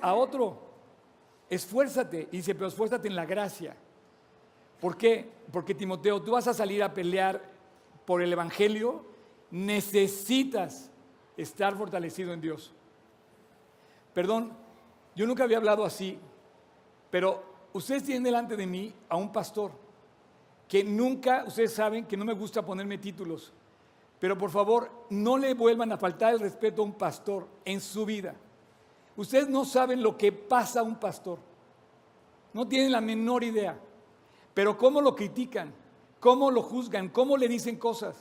[0.00, 0.58] a otro.
[1.50, 2.28] Esfuérzate.
[2.32, 3.76] Y dice, pero esfuérzate en la gracia.
[4.80, 5.28] ¿Por qué?
[5.52, 7.42] Porque Timoteo, tú vas a salir a pelear
[8.04, 9.04] por el Evangelio,
[9.50, 10.90] necesitas
[11.36, 12.72] estar fortalecido en Dios.
[14.14, 14.52] Perdón,
[15.14, 16.18] yo nunca había hablado así,
[17.10, 17.42] pero
[17.72, 19.72] ustedes tienen delante de mí a un pastor
[20.68, 23.52] que nunca, ustedes saben que no me gusta ponerme títulos,
[24.18, 28.04] pero por favor no le vuelvan a faltar el respeto a un pastor en su
[28.04, 28.34] vida.
[29.18, 31.40] Ustedes no saben lo que pasa a un pastor.
[32.52, 33.76] No tienen la menor idea.
[34.54, 35.74] Pero cómo lo critican,
[36.20, 38.16] cómo lo juzgan, cómo le dicen cosas.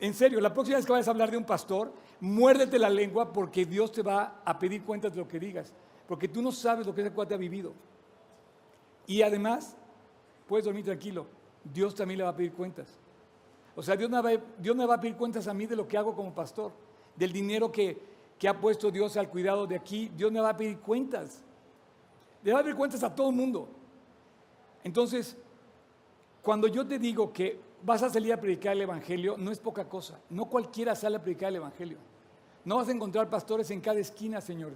[0.00, 3.32] En serio, la próxima vez que vayas a hablar de un pastor, muérdete la lengua
[3.32, 5.72] porque Dios te va a pedir cuentas de lo que digas.
[6.08, 7.72] Porque tú no sabes lo que ese cuate ha vivido.
[9.06, 9.76] Y además,
[10.48, 11.26] puedes dormir tranquilo.
[11.62, 12.88] Dios también le va a pedir cuentas.
[13.76, 15.96] O sea, Dios va, Dios me va a pedir cuentas a mí de lo que
[15.96, 16.72] hago como pastor,
[17.14, 20.56] del dinero que, que ha puesto Dios al cuidado de aquí, Dios me va a
[20.56, 21.42] pedir cuentas.
[22.42, 23.68] Le va a pedir cuentas a todo el mundo.
[24.84, 25.36] Entonces,
[26.42, 29.88] cuando yo te digo que vas a salir a predicar el Evangelio, no es poca
[29.88, 30.20] cosa.
[30.30, 31.98] No cualquiera sale a predicar el Evangelio.
[32.64, 34.72] No vas a encontrar pastores en cada esquina, Señor.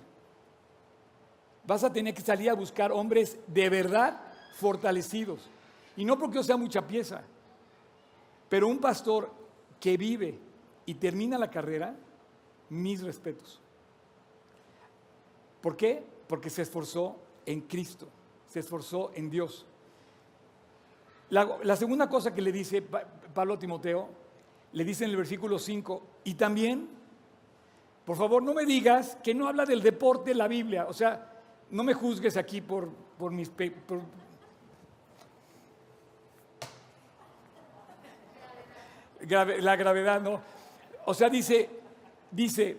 [1.67, 4.21] Vas a tener que salir a buscar hombres de verdad
[4.55, 5.49] fortalecidos.
[5.97, 7.23] Y no porque yo sea mucha pieza,
[8.49, 9.31] pero un pastor
[9.79, 10.39] que vive
[10.87, 11.95] y termina la carrera,
[12.71, 13.61] mis respetos.
[15.61, 16.03] ¿Por qué?
[16.27, 18.09] Porque se esforzó en Cristo,
[18.49, 19.67] se esforzó en Dios.
[21.29, 24.09] La, segunda cosa que le dice Pablo a Timoteo,
[24.73, 26.89] le dice en el versículo 5, y también,
[28.05, 31.41] por favor, no me digas que no habla del deporte la Biblia, o sea,
[31.71, 33.53] no me juzgues aquí por, por mis...
[39.21, 40.41] la gravedad, ¿no?
[41.07, 41.80] O sea, dice,
[42.31, 42.79] dice,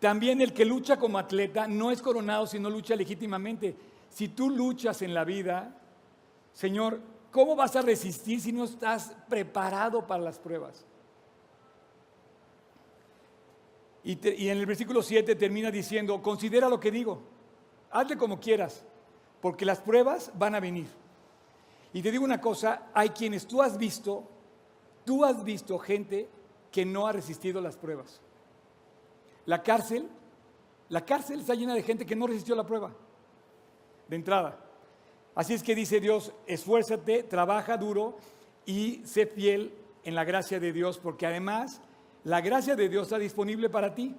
[0.00, 3.76] también el que lucha como atleta no es coronado si no lucha legítimamente.
[4.08, 5.76] Si tú luchas en la vida,
[6.52, 7.00] Señor,
[7.30, 10.84] ¿cómo vas a resistir si no estás preparado para las pruebas?
[14.02, 14.12] Y,
[14.42, 17.20] y en el versículo 7 termina diciendo, considera lo que digo,
[17.90, 18.82] hazle como quieras,
[19.42, 20.86] porque las pruebas van a venir.
[21.92, 24.26] Y te digo una cosa, hay quienes tú has visto,
[25.04, 26.28] tú has visto gente
[26.72, 28.20] que no ha resistido las pruebas.
[29.46, 30.08] La cárcel,
[30.88, 32.92] la cárcel está llena de gente que no resistió la prueba,
[34.08, 34.58] de entrada.
[35.34, 38.18] Así es que dice Dios, esfuérzate, trabaja duro
[38.66, 39.72] y sé fiel
[40.04, 41.80] en la gracia de Dios, porque además
[42.24, 44.14] la gracia de Dios está disponible para ti.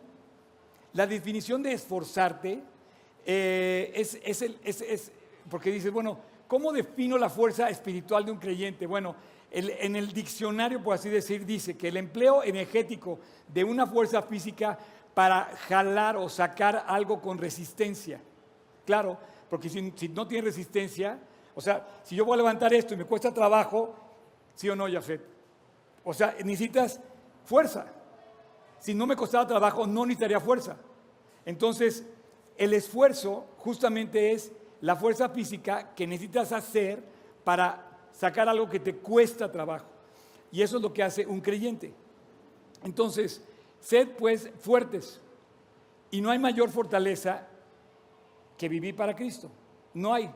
[0.93, 2.61] La definición de esforzarte
[3.25, 5.11] eh, es, es, el, es,
[5.49, 8.87] porque dices, bueno, ¿cómo defino la fuerza espiritual de un creyente?
[8.87, 9.15] Bueno,
[9.53, 13.19] en el diccionario, por así decir, dice que el empleo energético
[13.53, 14.79] de una fuerza física
[15.13, 18.21] para jalar o sacar algo con resistencia.
[18.85, 19.17] Claro,
[19.49, 21.19] porque si, no tiene resistencia,
[21.53, 23.95] o sea, si yo voy a levantar esto y me cuesta trabajo,
[24.55, 25.21] ¿sí o no, Jafet?
[26.03, 26.99] O sea, necesitas
[27.43, 27.85] fuerza.
[28.79, 30.77] Si no me costaba trabajo, no necesitaría fuerza.
[31.45, 32.05] Entonces,
[32.57, 34.51] el esfuerzo justamente es
[34.81, 37.03] la fuerza física que necesitas hacer
[37.43, 39.85] para sacar algo que te cuesta trabajo.
[40.51, 41.93] Y eso es lo que hace un creyente.
[42.83, 43.43] Entonces,
[43.81, 45.19] sed pues fuertes.
[46.09, 47.47] Y no hay mayor fortaleza
[48.57, 49.51] que vivir para Cristo.
[49.93, 50.31] No hay.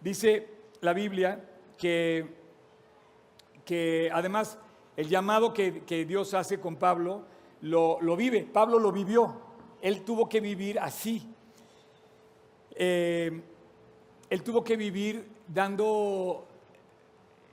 [0.00, 0.48] Dice
[0.80, 1.44] la Biblia
[1.76, 2.26] que,
[3.64, 4.56] que además
[4.96, 7.24] el llamado que, Dios hace con Pablo
[7.62, 8.42] lo, vive.
[8.42, 9.34] Pablo lo vivió.
[9.82, 11.28] Él tuvo que vivir así.
[12.76, 13.42] Eh,
[14.28, 16.46] él tuvo que vivir dando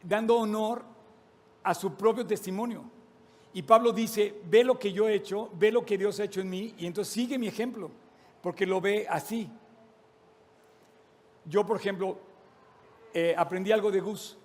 [0.04, 0.84] dando honor
[1.64, 2.84] a su propio testimonio.
[3.54, 6.42] Y Pablo dice, ve lo que yo he hecho, ve lo que Dios ha hecho
[6.42, 7.90] en mí, y entonces sigue mi ejemplo,
[8.42, 9.50] porque lo ve así.
[11.46, 12.20] Yo, por ejemplo,
[13.14, 14.38] eh, aprendí algo de Gus.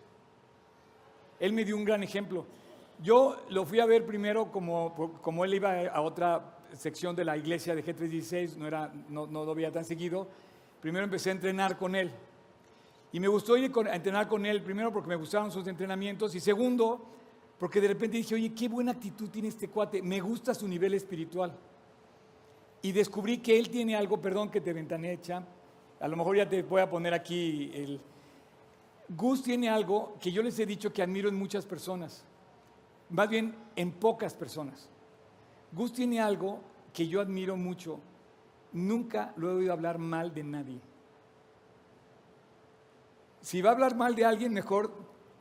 [1.41, 2.47] Él me dio un gran ejemplo.
[3.03, 7.37] Yo lo fui a ver primero como, como él iba a otra sección de la
[7.37, 10.29] iglesia de G316, no, era, no, no lo veía tan seguido.
[10.81, 12.13] Primero empecé a entrenar con él.
[13.13, 16.41] Y me gustó ir a entrenar con él, primero porque me gustaron sus entrenamientos y
[16.41, 17.05] segundo
[17.63, 20.95] porque de repente dije, oye, qué buena actitud tiene este cuate, me gusta su nivel
[20.95, 21.57] espiritual.
[22.83, 25.45] Y descubrí que él tiene algo, perdón que te ventanecha,
[26.01, 28.01] a lo mejor ya te voy a poner aquí el...
[29.11, 32.25] Gus tiene algo que yo les he dicho que admiro en muchas personas,
[33.09, 34.89] más bien en pocas personas.
[35.71, 36.59] Gus tiene algo
[36.93, 38.01] que yo admiro mucho,
[38.73, 40.81] nunca lo he oído hablar mal de nadie.
[43.41, 44.93] Si va a hablar mal de alguien, mejor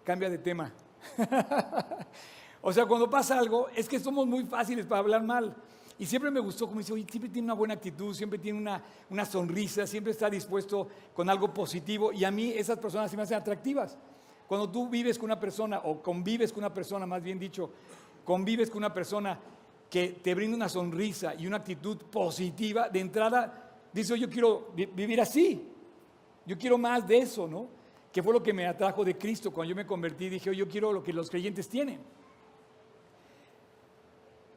[0.03, 0.71] cambia de tema.
[2.61, 5.55] o sea, cuando pasa algo, es que somos muy fáciles para hablar mal.
[5.99, 9.23] Y siempre me gustó, como dice, siempre tiene una buena actitud, siempre tiene una, una
[9.23, 12.11] sonrisa, siempre está dispuesto con algo positivo.
[12.11, 13.97] Y a mí esas personas se me hacen atractivas.
[14.47, 17.69] Cuando tú vives con una persona, o convives con una persona, más bien dicho,
[18.25, 19.39] convives con una persona
[19.89, 25.21] que te brinda una sonrisa y una actitud positiva, de entrada, dice, yo quiero vivir
[25.21, 25.67] así.
[26.45, 27.67] Yo quiero más de eso, ¿no?
[28.11, 30.29] Que fue lo que me atrajo de Cristo cuando yo me convertí.
[30.29, 31.99] Dije, yo quiero lo que los creyentes tienen.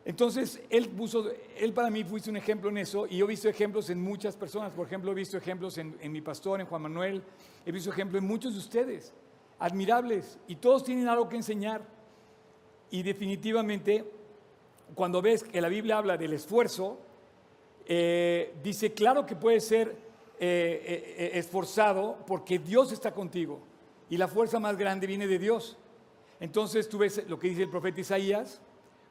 [0.05, 3.49] Entonces, él, puso, él para mí fuiste un ejemplo en eso y yo he visto
[3.49, 4.73] ejemplos en muchas personas.
[4.73, 7.23] Por ejemplo, he visto ejemplos en, en mi pastor, en Juan Manuel.
[7.65, 9.15] He visto ejemplos en muchos de ustedes,
[9.59, 11.83] admirables, y todos tienen algo que enseñar.
[12.91, 14.05] Y definitivamente,
[14.95, 17.01] cuando ves que la Biblia habla del esfuerzo,
[17.87, 20.04] eh, dice, claro que puede ser
[20.39, 23.61] eh, eh, eh, esforzado porque Dios está contigo
[24.11, 25.77] y la fuerza más grande viene de Dios.
[26.41, 28.61] Entonces tú ves lo que dice el profeta Isaías,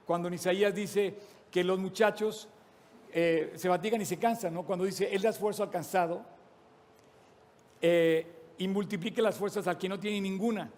[0.06, 1.16] cuando Isaías dice
[1.50, 2.50] que los muchachos
[3.12, 4.66] se fatigan y se cansan, ¿no?
[4.66, 6.26] cuando dice, Él da esfuerzo al cansado
[7.80, 10.72] y multiplique las fuerzas al que no tiene ninguna.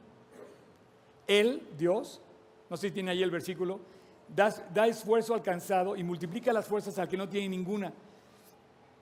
[1.28, 2.22] Él, Dios,
[2.70, 3.80] no sé si tiene ahí el versículo,
[4.28, 7.94] da esfuerzo alcanzado y multiplica las fuerzas al que no tiene ninguna.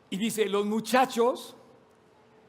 [0.10, 1.56] Y dice, los muchachos,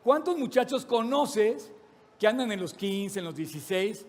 [0.02, 1.72] ¿cuántos muchachos conoces
[2.18, 4.06] que andan en los 15, en los 16,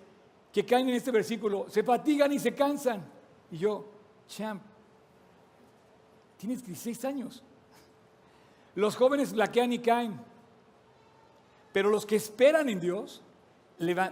[0.51, 1.65] que caen en este versículo?
[1.69, 3.05] Se fatigan y se cansan.
[3.51, 3.85] Y yo,
[4.27, 4.61] champ,
[6.37, 7.43] tienes 16 años.
[8.75, 10.19] Los jóvenes flaquean y caen.
[11.71, 13.21] Pero los que esperan en Dios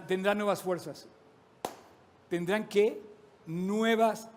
[0.06, 1.08] tendrán nuevas fuerzas.
[2.28, 3.00] Tendrán que
[3.46, 4.28] nuevas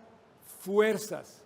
[0.60, 1.37] fuerzas.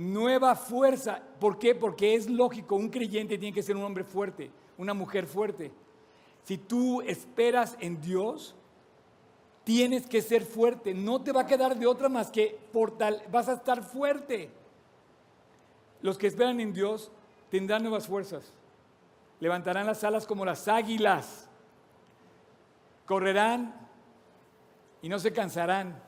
[0.00, 1.20] Nueva fuerza.
[1.38, 1.74] ¿Por qué?
[1.74, 5.70] Porque es lógico, un creyente tiene que ser un hombre fuerte, una mujer fuerte.
[6.42, 8.54] Si tú esperas en Dios,
[9.62, 10.94] tienes que ser fuerte.
[10.94, 14.50] No te va a quedar de otra más que por tal, vas a estar fuerte.
[16.00, 17.12] Los que esperan en Dios
[17.50, 18.54] tendrán nuevas fuerzas.
[19.38, 21.46] Levantarán las alas como las águilas.
[23.04, 23.86] Correrán
[25.02, 26.02] y no se cansarán.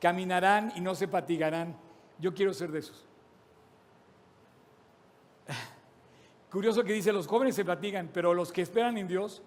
[0.00, 1.76] Caminarán y no se fatigarán.
[2.18, 3.11] Yo quiero ser de esos.
[6.50, 9.42] Curioso que dice, los jóvenes se fatigan, pero los que esperan en Dios,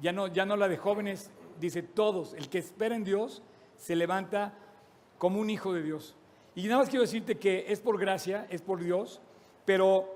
[0.00, 1.30] ya no, ya no la de jóvenes,
[1.60, 3.42] dice todos, el que espera en Dios
[3.76, 4.54] se levanta
[5.18, 6.16] como un hijo de Dios.
[6.54, 9.20] Y nada más quiero decirte que es por gracia, es por Dios,
[9.64, 10.14] pero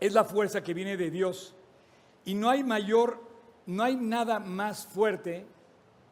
[0.00, 1.54] es la fuerza que viene de Dios.
[2.24, 3.20] Y no hay mayor,
[3.66, 5.46] no hay nada más fuerte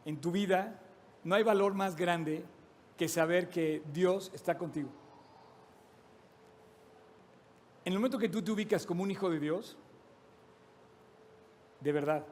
[0.05, 0.79] en tu vida,
[1.23, 2.45] no hay valor más grande
[2.97, 4.89] que saber que Dios está contigo.
[7.85, 9.77] En el momento que tú te ubicas como un hijo de Dios,
[11.81, 12.25] de verdad,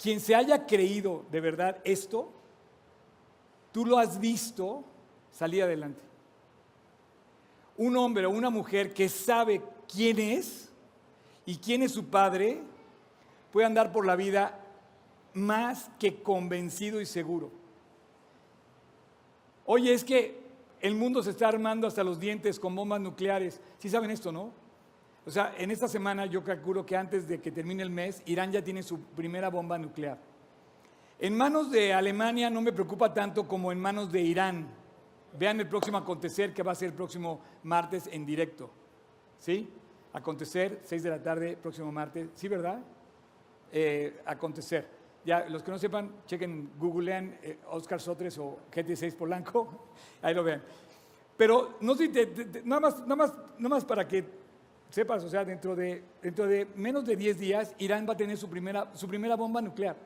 [0.00, 2.30] quien se haya creído de verdad esto,
[3.72, 4.84] tú lo has visto
[5.30, 6.06] salir adelante
[7.76, 9.62] un hombre o una mujer que sabe
[9.92, 10.70] quién es
[11.44, 12.62] y quién es su padre,
[13.52, 14.60] puede andar por la vida
[15.34, 17.50] más que convencido y seguro.
[19.64, 20.45] Oye, es que
[20.86, 23.60] el mundo se está armando hasta los dientes con bombas nucleares.
[23.78, 24.52] ¿Sí saben esto, no?
[25.26, 28.52] O sea, en esta semana yo calculo que antes de que termine el mes, Irán
[28.52, 30.18] ya tiene su primera bomba nuclear.
[31.18, 34.68] En manos de Alemania no me preocupa tanto como en manos de Irán.
[35.36, 38.70] Vean el próximo acontecer que va a ser el próximo martes en directo.
[39.38, 39.68] ¿Sí?
[40.12, 42.28] Acontecer, 6 de la tarde, próximo martes.
[42.34, 42.78] ¿Sí, verdad?
[43.72, 44.95] Eh, acontecer.
[45.26, 49.88] Ya, los que no sepan, chequen, googlean eh, Oscar Sotres o GT6 Polanco.
[50.22, 50.62] Ahí lo vean.
[51.36, 52.08] Pero no sé,
[52.64, 54.24] nada, más, nada, más, nada más para que
[54.88, 58.38] sepas, o sea, dentro de, dentro de menos de 10 días, Irán va a tener
[58.38, 59.96] su primera, su primera bomba nuclear.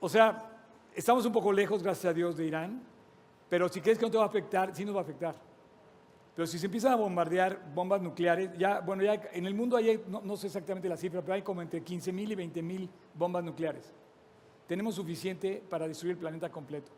[0.00, 0.50] O sea,
[0.94, 2.82] estamos un poco lejos, gracias a Dios, de Irán,
[3.50, 5.34] pero si crees que no te va a afectar, sí nos va a afectar.
[6.36, 10.04] Pero si se empiezan a bombardear bombas nucleares, ya, bueno, ya en el mundo hay,
[10.06, 13.42] no, sé exactamente la cifra, pero hay como entre 15 mil y 20 mil bombas
[13.42, 13.92] nucleares.
[14.68, 16.92] Tenemos suficiente para destruir el planeta completo.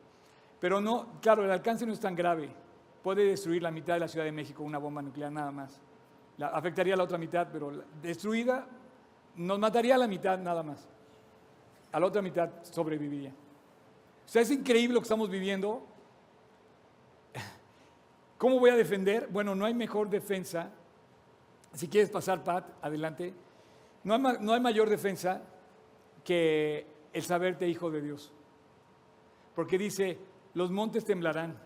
[0.61, 2.51] Pero no, claro, el alcance no es tan grave.
[3.03, 5.81] Puede destruir la mitad de la Ciudad de México una bomba nuclear nada más.
[6.41, 7.71] Afectaría a la otra mitad, pero
[8.03, 8.67] destruida
[9.37, 10.89] nos mataría a la mitad nada más
[11.93, 13.31] a la otra mitad sobreviviría.
[13.31, 15.87] O sea, es increíble lo que estamos viviendo.
[18.39, 19.27] ¿Cómo voy a defender?
[19.29, 20.71] Bueno, no hay mejor defensa.
[21.75, 23.35] Si quieres pasar, Pat, adelante.
[24.05, 25.43] No hay, no hay mayor defensa
[26.25, 28.33] que el saberte hijo de Dios.
[29.55, 30.19] Porque dice,
[30.55, 31.59] los montes temblarán.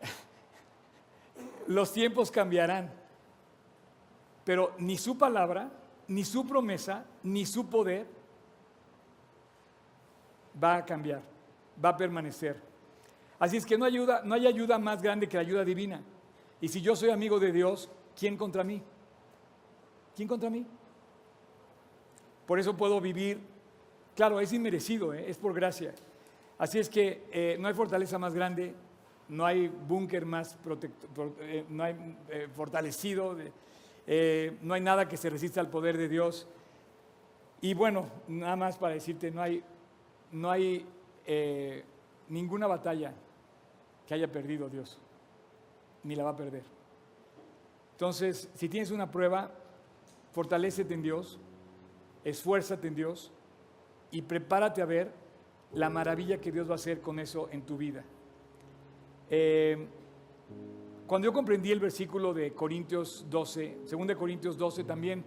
[1.66, 2.92] Los tiempos cambiarán.
[4.44, 5.68] Pero ni su palabra,
[6.06, 8.06] ni su promesa, ni su poder
[10.62, 11.22] va a cambiar,
[11.84, 12.65] va a permanecer.
[13.38, 16.00] Así es que no, ayuda, no hay ayuda más grande que la ayuda divina.
[16.60, 18.82] Y si yo soy amigo de Dios, ¿quién contra mí?
[20.14, 20.66] ¿Quién contra mí?
[22.46, 23.40] Por eso puedo vivir,
[24.14, 25.28] claro, es inmerecido, ¿eh?
[25.28, 25.94] es por gracia.
[26.58, 28.74] Así es que eh, no hay fortaleza más grande,
[29.28, 30.56] no hay búnker más
[31.40, 32.16] eh, no hay
[32.54, 33.36] fortalecido,
[34.62, 36.48] no hay nada que se resista al poder de Dios.
[37.60, 39.62] Y bueno, nada más para decirte, no hay
[40.32, 40.86] no hay
[42.28, 43.12] ninguna batalla
[44.06, 44.98] que haya perdido Dios,
[46.04, 46.62] ni la va a perder.
[47.92, 49.50] Entonces, si tienes una prueba,
[50.32, 51.38] fortalécete en Dios,
[52.24, 53.32] esfuérzate en Dios
[54.10, 55.12] y prepárate a ver
[55.72, 58.04] la maravilla que Dios va a hacer con eso en tu vida.
[59.30, 59.86] Eh,
[61.06, 65.24] cuando yo comprendí el versículo de Corintios 12, 2 Corintios 12 también,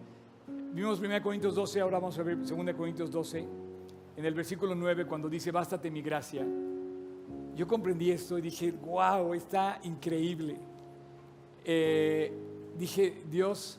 [0.73, 3.47] vimos 1 Corintios 12, ahora vamos a ver 2 Corintios 12
[4.15, 6.45] en el versículo 9 cuando dice, bástate mi gracia.
[7.59, 10.55] Yo comprendí esto y dije, wow, está increíble.
[11.65, 12.31] Eh,
[12.77, 13.77] dije, Dios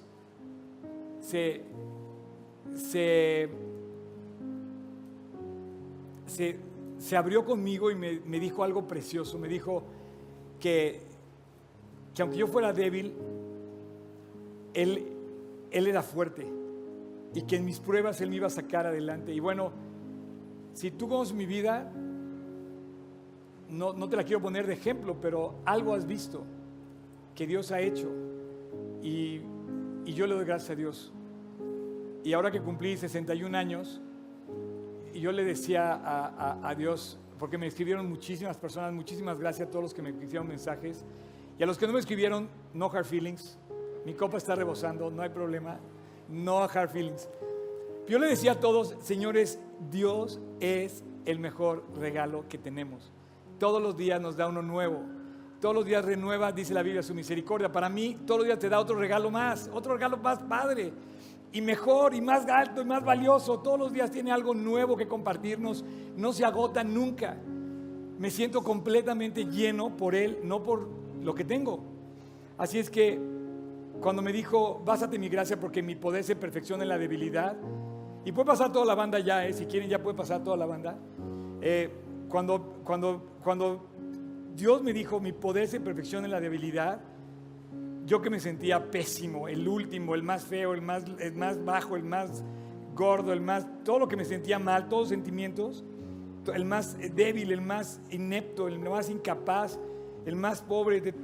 [1.18, 1.62] se,
[2.74, 3.48] se,
[6.98, 9.38] se, abrió conmigo y me, me dijo algo precioso.
[9.38, 9.82] Me dijo
[10.60, 11.00] que,
[12.14, 13.14] que aunque yo fuera débil,
[14.74, 15.06] él,
[15.70, 16.46] él era fuerte
[17.32, 19.32] y que en mis pruebas Él me iba a sacar adelante.
[19.32, 19.72] Y bueno,
[20.74, 21.90] si tú conoces mi vida,
[23.70, 26.44] no, no te la quiero poner de ejemplo, pero algo has visto
[27.34, 28.10] que Dios ha hecho
[29.02, 29.40] y,
[30.04, 31.12] y yo le doy gracias a Dios.
[32.22, 34.00] Y ahora que cumplí 61 años,
[35.14, 39.70] yo le decía a, a- a Dios, porque me escribieron muchísimas personas, muchísimas gracias a
[39.70, 41.04] todos los que me hicieron mensajes,
[41.58, 43.58] y a los que no me escribieron, no hard feelings,
[44.04, 45.78] mi copa está rebosando, no hay problema,
[46.28, 47.28] no hard feelings.
[48.08, 49.58] Yo le decía a todos, señores,
[49.90, 53.10] Dios es el mejor regalo que tenemos.
[53.60, 55.02] Todos los días nos da uno nuevo.
[55.60, 57.70] Todos los días renueva, dice la Biblia, su misericordia.
[57.70, 60.90] Para mí, todos los días te da otro regalo más, otro regalo más padre
[61.52, 63.58] y mejor y más alto y más valioso.
[63.58, 65.84] Todos los días tiene algo nuevo que compartirnos.
[66.16, 67.36] No se agota nunca.
[68.18, 70.88] Me siento completamente lleno por Él, no por
[71.22, 71.84] lo que tengo.
[72.56, 73.20] Así es que
[74.00, 77.58] cuando me dijo, básate mi gracia porque mi poder se perfecciona en la debilidad.
[78.24, 79.52] Y puede pasar toda la banda ya, ¿eh?
[79.52, 80.96] si quieren ya puede pasar toda la banda.
[81.60, 81.90] Eh,
[82.30, 83.86] cuando, cuando, cuando
[84.54, 87.00] Dios me dijo, mi poder se perfecciona en la debilidad,
[88.06, 91.96] yo que me sentía pésimo, el último, el más feo, el más, el más bajo,
[91.96, 92.42] el más
[92.94, 95.84] gordo, el más, todo lo que me sentía mal, todos los sentimientos,
[96.52, 99.78] el más débil, el más inepto, el más incapaz,
[100.26, 101.00] el más pobre.
[101.00, 101.14] de-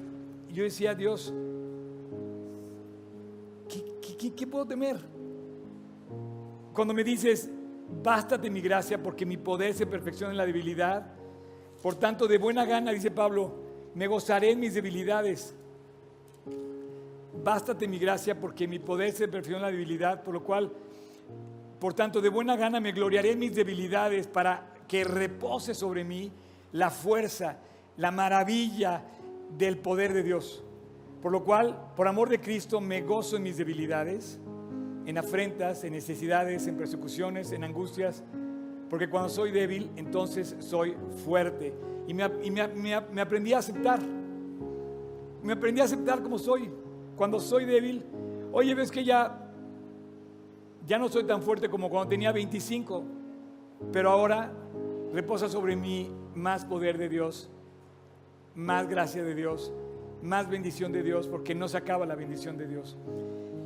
[0.52, 1.34] yo decía, Dios,
[3.68, 4.96] ¿qué, qué- qué- puedo temer?
[6.72, 7.50] Cuando me dices,
[8.02, 11.12] bástate mi gracia porque mi poder se perfecciona en la debilidad,
[11.86, 13.52] por tanto, de buena gana, dice Pablo,
[13.94, 15.54] me gozaré en mis debilidades.
[17.44, 20.72] Bástate mi gracia porque mi poder se perfecciona en la debilidad, por lo cual,
[21.78, 26.32] por tanto, de buena gana me gloriaré en mis debilidades para que repose sobre mí
[26.72, 27.58] la fuerza,
[27.96, 29.04] la maravilla
[29.56, 30.64] del poder de Dios.
[31.22, 34.40] Por lo cual, por amor de Cristo, me gozo en mis debilidades,
[35.06, 38.24] en afrentas, en necesidades, en persecuciones, en angustias,
[38.90, 41.74] porque cuando soy débil, entonces soy fuerte.
[42.06, 43.98] Y me, y me- me- aprendí a aceptar.
[45.42, 46.70] Me aprendí a aceptar como soy.
[47.16, 48.04] Cuando soy débil,
[48.52, 49.50] oye, ves que ya,
[50.86, 53.02] ya no soy tan fuerte como cuando tenía 25,
[53.92, 54.52] pero ahora
[55.12, 57.50] reposa sobre mí más poder de Dios,
[58.54, 59.72] más gracia de Dios,
[60.22, 62.96] más bendición de Dios, porque no se acaba la bendición de Dios.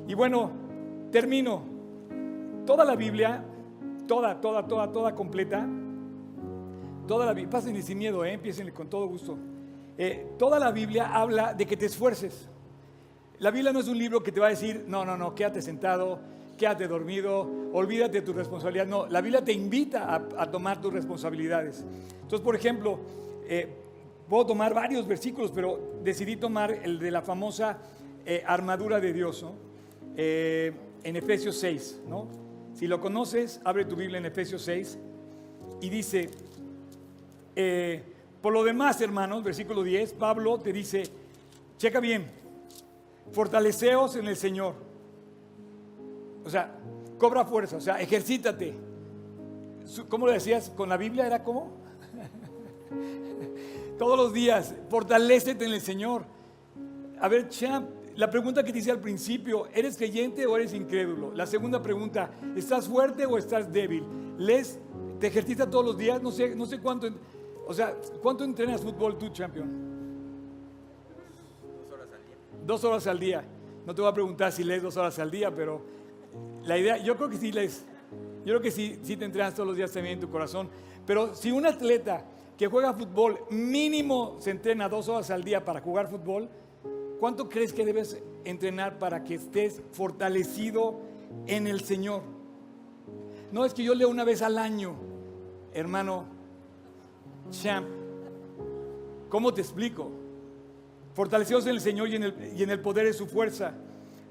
[0.07, 0.51] Y bueno,
[1.11, 1.63] termino.
[2.67, 3.45] Toda la Biblia,
[4.11, 5.65] toda, toda, toda, toda completa,
[7.07, 9.39] toda la Biblia, pásenle sin miedo, eh, empiecen con todo gusto.
[9.97, 12.49] Eh, toda la Biblia habla de que te esfuerces.
[13.39, 15.63] La Biblia no es un libro que te va a decir, no, no, no, quédate
[15.63, 16.19] sentado,
[16.59, 18.85] quédate dormido, olvídate de tu responsabilidad.
[18.85, 21.85] No, la Biblia te invita a, tomar tus responsabilidades.
[22.15, 22.99] Entonces, por ejemplo,
[23.45, 23.69] eh,
[24.29, 27.79] puedo tomar varios versículos, pero decidí tomar el de la famosa
[28.27, 29.53] eh, armadura de Dios, ¿no?
[30.17, 30.73] Eh,
[31.05, 32.50] en Efesios 6, ¿no?
[32.81, 34.99] Si lo conoces, abre tu Biblia en Efesios 6
[35.83, 36.31] y dice,
[37.55, 38.03] eh,
[38.41, 41.03] por lo demás, hermanos, versículo 10, Pablo te dice,
[41.77, 42.31] checa bien,
[43.33, 44.77] fortaleceos en el Señor.
[46.43, 46.75] O sea,
[47.19, 48.73] cobra fuerza, o sea, ejercítate.
[50.09, 50.71] ¿Cómo lo decías?
[50.71, 51.73] ¿Con la Biblia era cómo?
[53.99, 56.25] Todos los días, fortalécete en el Señor.
[57.21, 57.91] A ver, champ,
[58.21, 61.33] la pregunta que te hice al principio, ¿eres creyente o eres incrédulo?
[61.35, 64.05] La segunda pregunta, ¿estás fuerte o estás débil?
[64.37, 64.79] ¿Les,
[65.19, 66.21] ¿Te ejercitas todos los días?
[66.21, 67.09] No sé, no sé cuánto,
[67.67, 69.71] o sea, ¿cuánto entrenas fútbol tú, champion?
[72.67, 73.43] Dos horas al día.
[73.87, 75.81] No te voy a preguntar si lees dos horas al día, pero
[76.65, 77.87] la idea, yo creo que sí lees.
[78.41, 80.69] Yo creo que sí, sí te entrenas todos los días también en tu corazón.
[81.07, 82.27] Pero si un atleta
[82.59, 86.51] que juega fútbol mínimo se entrena dos horas al día para jugar fútbol,
[87.21, 91.01] ¿cuánto crees que debes entrenar para que estés fortalecido
[91.47, 92.23] en el Señor?
[93.53, 94.95] No es que yo leo una vez al año,
[95.73, 96.25] hermano
[97.51, 97.87] Champ.
[99.29, 100.11] ¿Cómo te explico?
[101.13, 103.75] Fortalecidos en el Señor y en el, y en el poder de su fuerza,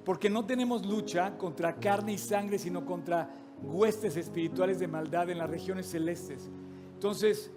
[0.03, 3.29] porque no tenemos lucha contra carne y sangre, sino contra
[3.61, 6.49] huestes espirituales de maldad en las regiones celestes.
[6.93, 7.51] Entonces,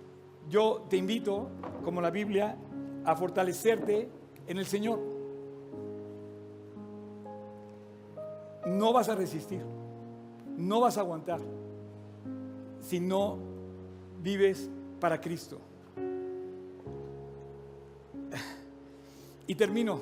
[0.50, 1.48] yo te invito,
[1.84, 2.58] como la Biblia,
[3.04, 4.10] a fortalecerte
[4.46, 5.11] en el Señor.
[8.66, 9.62] No vas a resistir,
[10.56, 11.40] no vas a aguantar,
[12.80, 13.38] si no
[14.22, 15.58] vives para Cristo.
[19.46, 19.98] Y termino.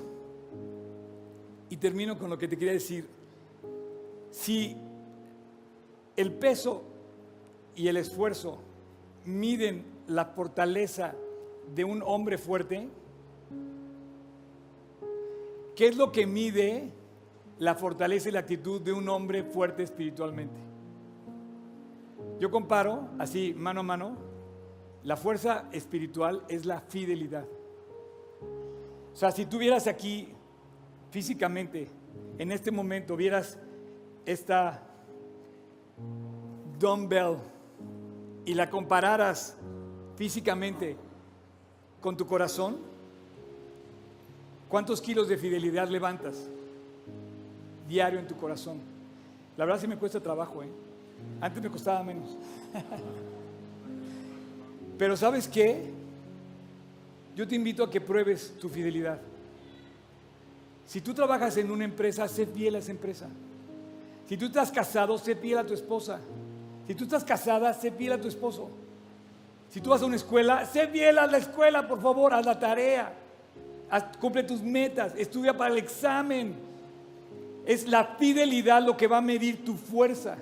[1.71, 3.07] Y termino con lo que te quería decir.
[4.31, 4.77] Si
[6.17, 6.83] el peso
[7.75, 8.59] y el esfuerzo
[9.25, 11.15] miden la fortaleza
[11.75, 12.89] de un hombre fuerte?
[15.75, 16.91] ¿Qué es lo que mide
[17.61, 20.59] la fortaleza y la actitud de un hombre fuerte espiritualmente?
[22.41, 24.17] Yo comparo, así, mano a mano,
[25.05, 27.45] la fuerza espiritual es la fidelidad.
[29.13, 30.29] O sea, si tú vieras aquí
[31.11, 31.89] físicamente,
[32.39, 33.59] en este momento, vieras
[34.25, 34.83] esta
[36.79, 37.37] dumbbell
[38.47, 39.59] y la compararas
[40.17, 40.97] físicamente
[42.01, 42.79] con tu corazón,
[44.71, 46.49] ¿cuántos kilos de fidelidad levantas
[47.91, 48.79] diario en tu corazón?
[49.57, 50.69] La verdad sí me cuesta trabajo, ¿eh?
[51.41, 52.39] Antes me costaba menos.
[54.99, 55.91] Pero ¿sabes qué?
[57.35, 59.19] Yo te invito a que pruebes tu fidelidad.
[60.87, 63.29] Si tú trabajas en una empresa, sé fiel a esa empresa.
[64.29, 66.21] Si tú estás casado, sé fiel a tu esposa.
[66.87, 68.71] Si tú estás casada, sé fiel a tu esposo.
[69.71, 72.59] Si tú vas a una escuela, sé fiel a la escuela, por favor, haz la
[72.59, 73.13] tarea.
[74.21, 76.70] cumple tus metas, estudia para el examen.
[77.67, 80.39] Es la fidelidad lo que va a medir tu fuerza.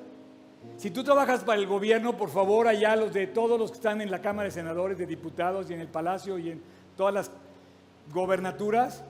[0.76, 4.00] Si tú trabajas para el gobierno, por favor, allá los de todos los que están
[4.00, 6.62] en la Cámara de Senadores, de Diputados y en el Palacio y en
[6.96, 7.30] todas las
[8.12, 9.02] gobernaturas,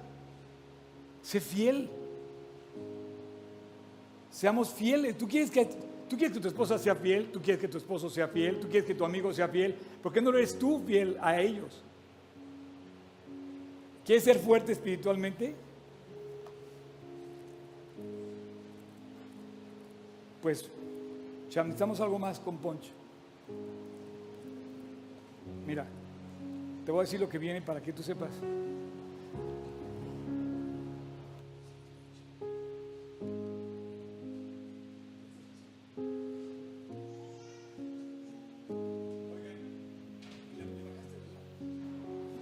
[1.22, 1.90] sé fiel.
[4.30, 5.16] Seamos fieles.
[5.16, 5.68] ¿Tú quieres que
[6.08, 8.68] Tú quieres que tu esposa sea fiel, tú quieres que tu esposo sea fiel, tú
[8.68, 9.74] quieres que tu amigo sea fiel.
[10.02, 11.82] ¿Por qué no eres tú fiel a ellos?
[14.06, 15.54] ¿Quieres ser fuerte espiritualmente?
[20.42, 20.70] Pues
[21.50, 22.90] ya necesitamos algo más con Poncho.
[25.66, 25.86] Mira,
[26.84, 28.30] te voy a decir lo que viene para que tú sepas.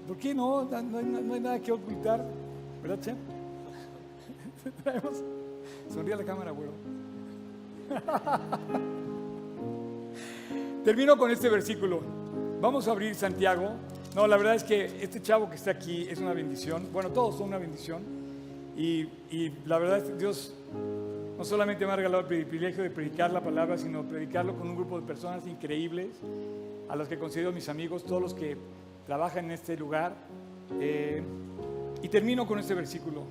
[0.07, 0.65] ¿Por qué no?
[0.65, 2.25] No hay, nada que ocultar.
[2.83, 3.15] ¿Verdad, Che?
[4.83, 5.23] Traemos.
[5.93, 6.73] Sonríe a la cámara, güero.
[10.85, 12.01] Termino con este versículo.
[12.61, 13.71] Vamos a abrir Santiago.
[14.15, 16.89] No, la verdad es que este chavo que está aquí es una bendición.
[16.93, 18.03] Bueno, todos son una bendición.
[18.77, 20.55] Y, y la verdad es que Dios
[21.37, 24.77] no solamente me ha regalado el privilegio de predicar la palabra, sino predicarlo con un
[24.77, 26.09] grupo de personas increíbles,
[26.89, 28.57] a los que considero mis amigos, todos los que
[29.07, 30.15] trabaja en este lugar.
[30.81, 31.23] Eh,
[32.03, 33.23] y termino con este versículo.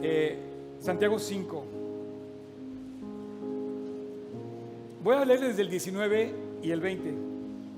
[0.00, 0.38] Eh,
[0.80, 1.81] Santiago 5.
[5.02, 7.14] Voy a leer desde el 19 y el 20.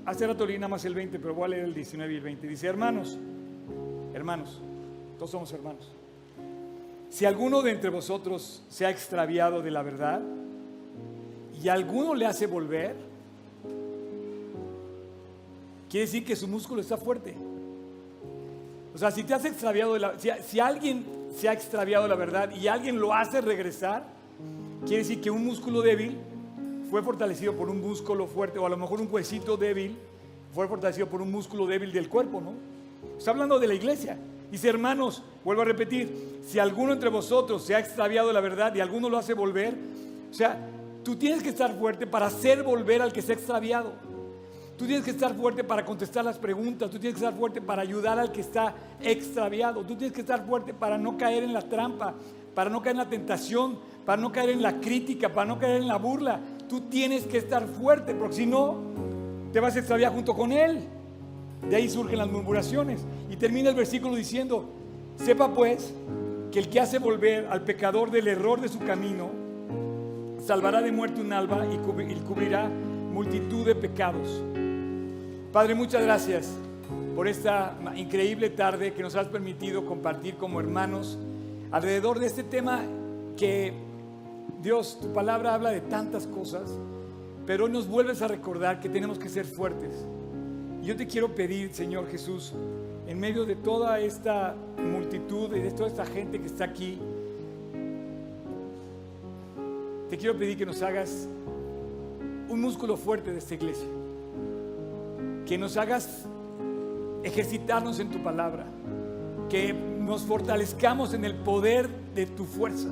[0.05, 2.21] Hace rato leí nada más el 20, pero voy a leer el 19 y el
[2.21, 2.47] 20.
[2.47, 3.17] Dice, hermanos,
[4.13, 4.61] hermanos,
[5.17, 5.91] todos somos hermanos.
[7.09, 10.21] Si alguno de entre vosotros se ha extraviado de la verdad
[11.63, 12.95] y alguno le hace volver,
[15.89, 17.35] quiere decir que su músculo está fuerte.
[18.93, 21.03] O sea, si te has extraviado, la, si, alguien
[21.35, 24.05] se ha extraviado de la verdad y alguien lo hace regresar,
[24.85, 26.17] quiere decir que un músculo débil
[26.89, 29.97] fue fortalecido por un músculo fuerte, o a lo mejor un huesito débil
[30.53, 32.53] fue fortalecido por un músculo débil del cuerpo, ¿no?
[33.17, 34.17] Está hablando de la iglesia.
[34.51, 38.73] Dice, hermanos, vuelvo a repetir, si alguno entre vosotros se ha extraviado de la verdad
[38.75, 39.75] y alguno lo hace volver,
[40.29, 40.57] o sea,
[41.03, 43.93] tú tienes que estar fuerte para hacer volver al que se ha extraviado.
[44.77, 47.81] Tú tienes que estar fuerte para contestar las preguntas, tú tienes que estar fuerte para
[47.81, 51.61] ayudar al que está extraviado, tú tienes que estar fuerte para no caer en la
[51.61, 52.13] trampa,
[52.53, 55.81] para no caer en la tentación, para no caer en la crítica, para no caer
[55.81, 56.39] en la burla.
[56.67, 58.77] Tú tienes que estar fuerte, porque si no,
[59.53, 60.79] te vas a extraviar junto con Él.
[61.69, 63.01] De ahí surgen las murmuraciones.
[63.29, 64.69] Y termina el versículo diciendo,
[65.17, 65.93] sepa pues
[66.51, 69.29] que el que hace volver al pecador del error de su camino,
[70.39, 71.77] salvará de muerte un alba y
[72.19, 74.43] cubrirá multitud de pecados.
[75.51, 76.51] Padre, muchas gracias
[77.15, 81.17] por esta increíble tarde que nos has permitido compartir como hermanos
[81.71, 82.83] alrededor de este tema
[83.37, 83.73] que
[84.65, 86.71] Dios, tu palabra habla de tantas cosas,
[87.45, 89.91] pero hoy nos vuelves a recordar que tenemos que ser fuertes.
[90.81, 92.51] Y yo te quiero pedir, Señor Jesús,
[93.05, 96.97] en medio de toda esta multitud y de toda esta gente que está aquí,
[100.09, 101.27] te quiero pedir que nos hagas
[102.49, 103.85] un músculo fuerte de esta iglesia
[105.45, 106.25] que nos hagas
[107.23, 108.65] ejercitarnos en tu palabra,
[109.47, 112.89] que nos fortalezcamos en el poder de tu fuerza,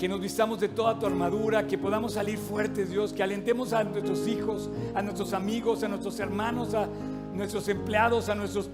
[0.00, 3.84] que nos vistamos de toda tu armadura, que podamos salir fuertes, Dios, que alentemos a
[3.84, 6.88] nuestros hijos, a nuestros amigos, a nuestros hermanos, a
[7.34, 8.70] nuestros empleados, a nuestros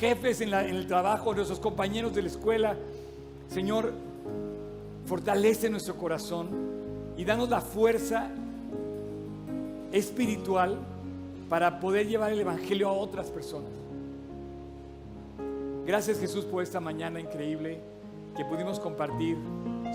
[0.00, 2.76] jefes en, en el trabajo, a nuestros compañeros de la escuela.
[3.48, 3.92] Señor,
[5.04, 6.48] fortalece nuestro corazón
[7.18, 8.30] y danos la fuerza
[9.92, 10.78] espiritual
[11.50, 13.70] para poder llevar el Evangelio a otras personas.
[15.86, 17.80] Gracias Jesús por esta mañana increíble
[18.34, 19.36] que pudimos compartir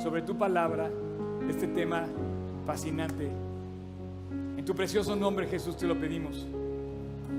[0.01, 0.89] sobre tu palabra,
[1.49, 2.05] este tema
[2.65, 3.29] fascinante.
[4.57, 6.47] En tu precioso nombre Jesús te lo pedimos.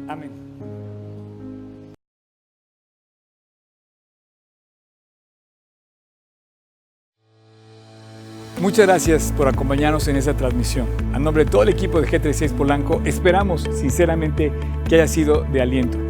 [0.09, 0.31] Amén.
[8.61, 10.87] Muchas gracias por acompañarnos en esta transmisión.
[11.15, 14.53] A nombre de todo el equipo de G36 Polanco, esperamos sinceramente
[14.87, 16.10] que haya sido de aliento.